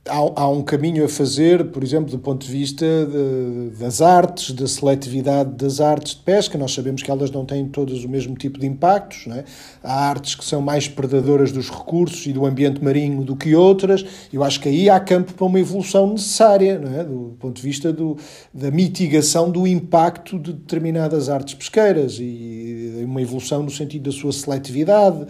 há, 0.09 0.43
há, 0.43 0.49
um 0.49 0.63
caminho 0.63 1.05
a 1.05 1.09
fazer, 1.09 1.67
por 1.67 1.83
exemplo, 1.83 2.11
do 2.11 2.19
ponto 2.19 2.47
de 2.47 2.51
vista 2.51 2.85
de, 2.85 3.79
das 3.79 4.01
artes, 4.01 4.53
da 4.53 4.67
seletividade 4.67 5.51
das 5.51 5.81
artes 5.81 6.15
de 6.15 6.23
pesca. 6.23 6.57
Nós 6.57 6.73
sabemos 6.73 7.03
que 7.03 7.11
elas 7.11 7.31
não 7.31 7.45
têm 7.45 7.67
todas 7.69 8.05
o 8.05 8.09
mesmo 8.09 8.35
tipo 8.35 8.59
de 8.59 8.67
impactos. 8.67 9.27
É? 9.29 9.45
Há 9.83 10.09
artes 10.09 10.35
que 10.35 10.45
são 10.45 10.61
mais 10.61 10.89
predadoras 10.89 11.53
dos 11.53 11.71
recursos 11.71 12.27
e 12.27 12.33
do 12.33 12.47
ambiente 12.47 12.83
marinho 12.83 13.23
do 13.23 13.37
que 13.37 13.55
outras. 13.55 14.05
Eu 14.33 14.43
acho 14.43 14.61
que 14.61 14.69
aí 14.69 14.89
há 14.89 14.99
campo 14.99 15.35
para 15.35 15.47
uma 15.47 15.61
evolução 15.61 16.11
necessária, 16.13 16.81
é? 16.99 17.05
do 17.05 17.37
ponto 17.39 17.57
de 17.57 17.63
vista 17.63 17.93
do, 17.93 18.17
da 18.53 18.71
mitigação 18.71 19.51
do 19.51 19.67
impacto 19.67 20.39
de 20.39 20.53
determinadas 20.53 21.29
artes 21.29 21.55
pesqueiras 21.55 22.19
e 22.19 23.03
uma 23.05 23.21
evolução 23.21 23.63
no 23.63 23.71
sentido 23.71 24.05
da 24.05 24.13
sua 24.13 24.33
seletividade, 24.33 25.27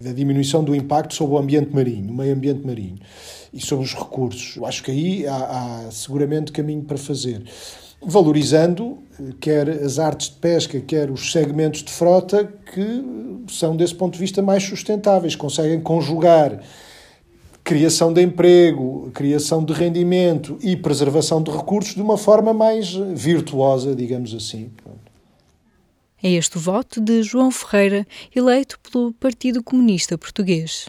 da 0.00 0.12
diminuição 0.12 0.62
do 0.62 0.74
impacto 0.74 1.14
sobre 1.14 1.34
o 1.34 1.38
ambiente 1.38 1.74
marinho, 1.74 2.10
o 2.10 2.14
meio 2.14 2.34
ambiente 2.34 2.66
marinho 2.66 2.98
e 3.54 3.60
sobre 3.60 3.84
os 3.84 3.94
recursos. 3.94 4.56
Eu 4.56 4.66
acho 4.66 4.82
que 4.82 4.90
aí 4.90 5.26
há, 5.26 5.86
há 5.86 5.90
seguramente 5.90 6.50
caminho 6.50 6.82
para 6.82 6.98
fazer. 6.98 7.42
Valorizando 8.02 8.98
eh, 9.18 9.32
quer 9.40 9.68
as 9.68 9.98
artes 9.98 10.28
de 10.28 10.36
pesca, 10.36 10.80
quer 10.80 11.10
os 11.10 11.30
segmentos 11.30 11.82
de 11.82 11.92
frota 11.92 12.44
que 12.44 13.04
são, 13.48 13.76
desse 13.76 13.94
ponto 13.94 14.14
de 14.14 14.18
vista, 14.18 14.42
mais 14.42 14.64
sustentáveis, 14.64 15.36
conseguem 15.36 15.80
conjugar 15.80 16.60
criação 17.62 18.12
de 18.12 18.20
emprego, 18.20 19.10
criação 19.14 19.64
de 19.64 19.72
rendimento 19.72 20.58
e 20.60 20.76
preservação 20.76 21.42
de 21.42 21.50
recursos 21.50 21.94
de 21.94 22.02
uma 22.02 22.18
forma 22.18 22.52
mais 22.52 22.92
virtuosa, 22.92 23.94
digamos 23.94 24.34
assim. 24.34 24.70
É 26.22 26.30
este 26.30 26.58
o 26.58 26.60
voto 26.60 27.00
de 27.00 27.22
João 27.22 27.50
Ferreira, 27.50 28.06
eleito 28.34 28.78
pelo 28.80 29.12
Partido 29.14 29.62
Comunista 29.62 30.18
Português. 30.18 30.88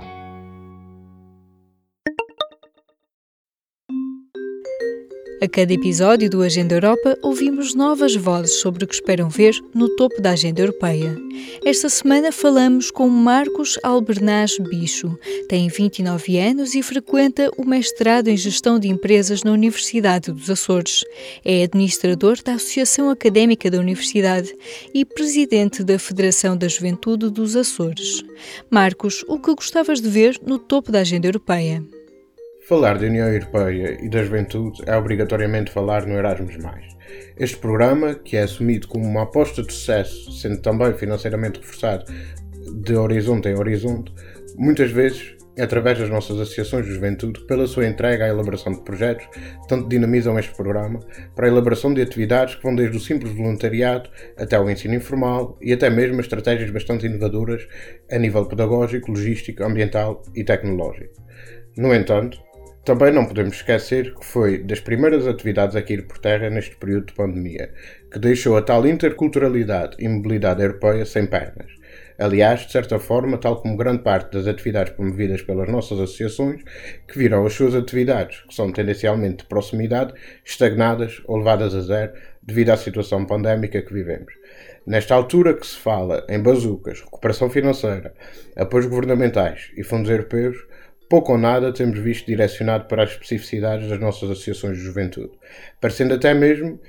A 5.41 5.47
cada 5.47 5.73
episódio 5.73 6.29
do 6.29 6.43
Agenda 6.43 6.75
Europa, 6.75 7.17
ouvimos 7.19 7.73
novas 7.73 8.15
vozes 8.15 8.59
sobre 8.59 8.83
o 8.83 8.87
que 8.87 8.93
esperam 8.93 9.27
ver 9.27 9.59
no 9.73 9.89
topo 9.95 10.21
da 10.21 10.33
agenda 10.33 10.61
europeia. 10.61 11.17
Esta 11.65 11.89
semana 11.89 12.31
falamos 12.31 12.91
com 12.91 13.09
Marcos 13.09 13.79
Albernaz 13.81 14.59
Bicho. 14.59 15.17
Tem 15.49 15.67
29 15.67 16.37
anos 16.37 16.75
e 16.75 16.83
frequenta 16.83 17.49
o 17.57 17.65
mestrado 17.65 18.27
em 18.27 18.37
Gestão 18.37 18.77
de 18.77 18.87
Empresas 18.87 19.41
na 19.41 19.51
Universidade 19.51 20.31
dos 20.31 20.47
Açores. 20.47 21.03
É 21.43 21.63
administrador 21.63 22.37
da 22.43 22.53
Associação 22.53 23.09
Académica 23.09 23.71
da 23.71 23.79
Universidade 23.79 24.55
e 24.93 25.03
presidente 25.03 25.83
da 25.83 25.97
Federação 25.97 26.55
da 26.55 26.67
Juventude 26.67 27.31
dos 27.31 27.55
Açores. 27.55 28.23
Marcos, 28.69 29.25
o 29.27 29.39
que 29.39 29.55
gostavas 29.55 29.99
de 29.99 30.07
ver 30.07 30.39
no 30.45 30.59
topo 30.59 30.91
da 30.91 30.99
agenda 30.99 31.27
europeia? 31.27 31.83
Falar 32.71 32.97
da 32.97 33.05
União 33.05 33.27
Europeia 33.27 33.97
e 34.01 34.07
da 34.07 34.23
juventude 34.23 34.81
é 34.85 34.95
obrigatoriamente 34.95 35.69
falar 35.69 36.05
no 36.05 36.13
Erasmus. 36.13 36.55
Este 37.35 37.57
programa, 37.57 38.15
que 38.15 38.37
é 38.37 38.43
assumido 38.43 38.87
como 38.87 39.05
uma 39.05 39.23
aposta 39.23 39.61
de 39.61 39.73
sucesso, 39.73 40.31
sendo 40.31 40.61
também 40.61 40.93
financeiramente 40.93 41.59
reforçado 41.59 42.05
de 42.81 42.95
horizonte 42.95 43.49
em 43.49 43.59
horizonte, 43.59 44.13
muitas 44.55 44.89
vezes 44.89 45.35
através 45.59 45.99
das 45.99 46.09
nossas 46.09 46.39
associações 46.39 46.85
de 46.85 46.93
juventude, 46.93 47.41
pela 47.41 47.67
sua 47.67 47.85
entrega 47.85 48.23
à 48.23 48.29
elaboração 48.29 48.71
de 48.71 48.81
projetos, 48.83 49.27
tanto 49.67 49.89
dinamizam 49.89 50.39
este 50.39 50.55
programa 50.55 51.01
para 51.35 51.47
a 51.47 51.49
elaboração 51.49 51.93
de 51.93 52.01
atividades 52.01 52.55
que 52.55 52.63
vão 52.63 52.73
desde 52.73 52.95
o 52.95 53.01
simples 53.01 53.33
voluntariado 53.33 54.09
até 54.37 54.57
o 54.57 54.69
ensino 54.69 54.95
informal 54.95 55.57
e 55.61 55.73
até 55.73 55.89
mesmo 55.89 56.21
estratégias 56.21 56.69
bastante 56.69 57.05
inovadoras 57.05 57.67
a 58.09 58.17
nível 58.17 58.45
pedagógico, 58.45 59.11
logístico, 59.11 59.61
ambiental 59.61 60.23
e 60.33 60.45
tecnológico. 60.45 61.19
No 61.77 61.93
entanto, 61.93 62.39
também 62.83 63.13
não 63.13 63.25
podemos 63.25 63.57
esquecer 63.57 64.15
que 64.15 64.25
foi 64.25 64.57
das 64.57 64.79
primeiras 64.79 65.27
atividades 65.27 65.75
a 65.75 65.81
cair 65.81 66.07
por 66.07 66.17
terra 66.17 66.49
neste 66.49 66.75
período 66.75 67.07
de 67.07 67.13
pandemia, 67.13 67.71
que 68.11 68.17
deixou 68.17 68.57
a 68.57 68.61
tal 68.61 68.87
interculturalidade 68.87 69.97
e 69.99 70.07
mobilidade 70.07 70.63
europeia 70.63 71.05
sem 71.05 71.27
pernas. 71.27 71.71
Aliás, 72.17 72.65
de 72.65 72.71
certa 72.71 72.99
forma, 72.99 73.37
tal 73.37 73.61
como 73.61 73.77
grande 73.77 74.03
parte 74.03 74.33
das 74.33 74.47
atividades 74.47 74.93
promovidas 74.93 75.41
pelas 75.41 75.69
nossas 75.69 75.99
associações, 75.99 76.61
que 77.07 77.17
viram 77.17 77.45
as 77.45 77.53
suas 77.53 77.73
atividades, 77.73 78.41
que 78.41 78.53
são 78.53 78.71
tendencialmente 78.71 79.37
de 79.37 79.45
proximidade, 79.45 80.13
estagnadas 80.43 81.21
ou 81.25 81.37
levadas 81.37 81.73
a 81.73 81.81
zero 81.81 82.13
devido 82.43 82.69
à 82.71 82.77
situação 82.77 83.25
pandémica 83.25 83.81
que 83.81 83.93
vivemos. 83.93 84.33
Nesta 84.85 85.13
altura 85.13 85.53
que 85.53 85.65
se 85.65 85.77
fala 85.77 86.25
em 86.27 86.41
bazucas, 86.41 87.01
recuperação 87.01 87.49
financeira, 87.49 88.13
apoios 88.55 88.87
governamentais 88.87 89.71
e 89.77 89.83
fundos 89.83 90.09
europeus, 90.09 90.57
pouco 91.11 91.33
ou 91.33 91.37
nada 91.37 91.73
temos 91.73 91.99
visto 91.99 92.25
direcionado 92.25 92.85
para 92.85 93.03
as 93.03 93.11
especificidades 93.11 93.89
das 93.89 93.99
nossas 93.99 94.31
associações 94.31 94.77
de 94.77 94.83
juventude, 94.85 95.33
parecendo 95.81 96.13
até 96.13 96.33
mesmo 96.33 96.79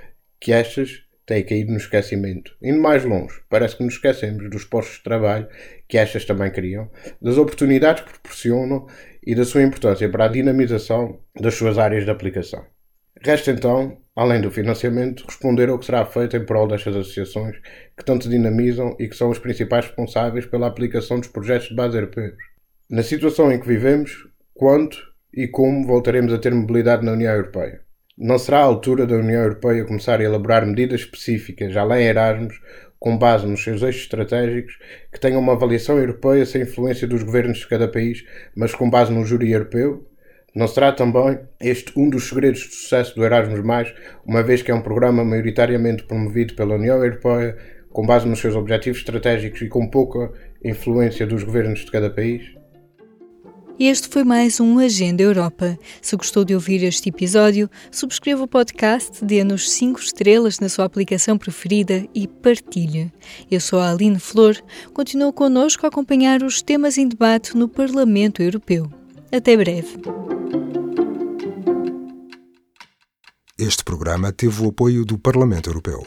que 0.41 0.53
estas 0.53 1.03
têm 1.27 1.43
caído 1.43 1.73
no 1.73 1.77
esquecimento. 1.77 2.57
Indo 2.63 2.81
mais 2.81 3.05
longe, 3.05 3.43
parece 3.51 3.77
que 3.77 3.83
nos 3.83 3.95
esquecemos 3.95 4.49
dos 4.49 4.65
postos 4.65 4.99
de 4.99 5.03
trabalho 5.03 5.49
que 5.89 5.99
estas 5.99 6.25
também 6.25 6.53
criam, 6.53 6.89
das 7.21 7.37
oportunidades 7.37 8.05
que 8.05 8.13
proporcionam 8.13 8.87
e 9.27 9.35
da 9.35 9.45
sua 9.45 9.65
importância 9.65 10.09
para 10.09 10.27
a 10.27 10.29
dinamização 10.29 11.19
das 11.41 11.55
suas 11.55 11.77
áreas 11.77 12.05
de 12.05 12.11
aplicação. 12.13 12.65
Resta 13.21 13.51
então, 13.51 13.99
além 14.15 14.41
do 14.41 14.53
financiamento, 14.53 15.25
responder 15.27 15.69
ao 15.69 15.81
que 15.81 15.87
será 15.87 16.07
feito 16.07 16.37
em 16.37 16.47
prol 16.47 16.69
destas 16.69 16.95
associações 16.95 17.57
que 17.99 18.05
tanto 18.05 18.29
dinamizam 18.29 18.95
e 19.01 19.09
que 19.09 19.17
são 19.17 19.31
os 19.31 19.41
principais 19.41 19.87
responsáveis 19.87 20.47
pela 20.47 20.69
aplicação 20.69 21.19
dos 21.19 21.29
projetos 21.29 21.71
de 21.71 21.75
base 21.75 21.97
europeus. 21.97 22.52
Na 22.93 23.03
situação 23.03 23.51
em 23.51 23.59
que 23.59 23.67
vivemos, 23.67 24.29
quanto 24.53 24.99
e 25.33 25.49
como 25.49 25.87
voltaremos 25.87 26.31
a 26.31 26.37
ter 26.37 26.53
mobilidade 26.53 27.03
na 27.03 27.13
União 27.13 27.33
Europeia? 27.33 27.81
Não 28.19 28.39
será 28.39 28.59
a 28.59 28.65
altura 28.65 29.07
da 29.07 29.17
União 29.17 29.41
Europeia 29.41 29.87
começar 29.87 30.21
a 30.21 30.23
elaborar 30.23 30.67
medidas 30.67 31.01
específicas, 31.01 31.75
além 31.75 32.05
Erasmus, 32.05 32.61
com 33.01 33.17
base 33.17 33.47
nos 33.47 33.65
seus 33.65 33.81
eixos 33.81 34.03
estratégicos, 34.03 34.79
que 35.11 35.19
tenham 35.19 35.41
uma 35.41 35.55
avaliação 35.55 35.99
europeia 35.99 36.45
sem 36.45 36.61
influência 36.61 37.09
dos 37.09 37.23
governos 37.23 37.61
de 37.61 37.67
cada 37.67 37.89
país, 37.89 38.27
mas 38.55 38.75
com 38.75 38.91
base 38.91 39.11
no 39.11 39.25
júri 39.25 39.51
europeu? 39.53 40.07
Não 40.55 40.69
será 40.69 40.93
também 40.93 41.41
este 41.63 41.99
um 41.99 42.11
dos 42.11 42.29
segredos 42.29 42.61
de 42.61 42.75
sucesso 42.75 43.15
do 43.17 43.25
Erasmus, 43.25 43.95
uma 44.23 44.43
vez 44.43 44.61
que 44.61 44.71
é 44.71 44.75
um 44.75 44.83
programa 44.83 45.25
maioritariamente 45.25 46.05
promovido 46.05 46.53
pela 46.55 46.75
União 46.75 47.03
Europeia, 47.03 47.57
com 47.89 48.05
base 48.05 48.29
nos 48.29 48.39
seus 48.39 48.55
objetivos 48.55 48.99
estratégicos 48.99 49.63
e 49.63 49.69
com 49.69 49.89
pouca 49.89 50.31
influência 50.63 51.27
dos 51.27 51.43
governos 51.43 51.87
de 51.87 51.91
cada 51.91 52.11
país? 52.11 52.61
Este 53.79 54.09
foi 54.09 54.23
mais 54.23 54.61
um 54.61 54.79
Agenda 54.79 55.23
Europa. 55.23 55.79
Se 56.01 56.15
gostou 56.15 56.45
de 56.45 56.55
ouvir 56.55 56.85
este 56.85 57.09
episódio, 57.09 57.71
subscreva 57.91 58.45
o 58.45 58.49
podcast, 58.49 59.25
dê-nos 59.25 59.71
5 59.71 59.99
estrelas 59.99 60.61
na 60.61 60.69
sua 60.69 60.85
aplicação 60.85 61.39
preferida 61.39 62.07
e 62.15 62.29
partilhe. 62.29 63.11
Eu 63.51 63.61
sou 63.61 63.81
a 63.81 63.91
Aline 63.91 64.21
Flor, 64.21 64.57
continuo 64.93 65.33
connosco 65.33 65.87
a 65.87 65.89
acompanhar 65.89 66.43
os 66.43 66.63
temas 66.63 66.99
em 66.99 67.09
debate 67.09 67.57
no 67.57 67.67
Parlamento 67.67 68.43
Europeu. 68.43 68.91
Até 69.33 69.57
breve. 69.57 69.99
Este 73.59 73.83
programa 73.85 74.33
teve 74.33 74.63
o 74.63 74.69
apoio 74.69 75.05
do 75.05 75.19
Parlamento 75.19 75.71
Europeu. 75.71 76.03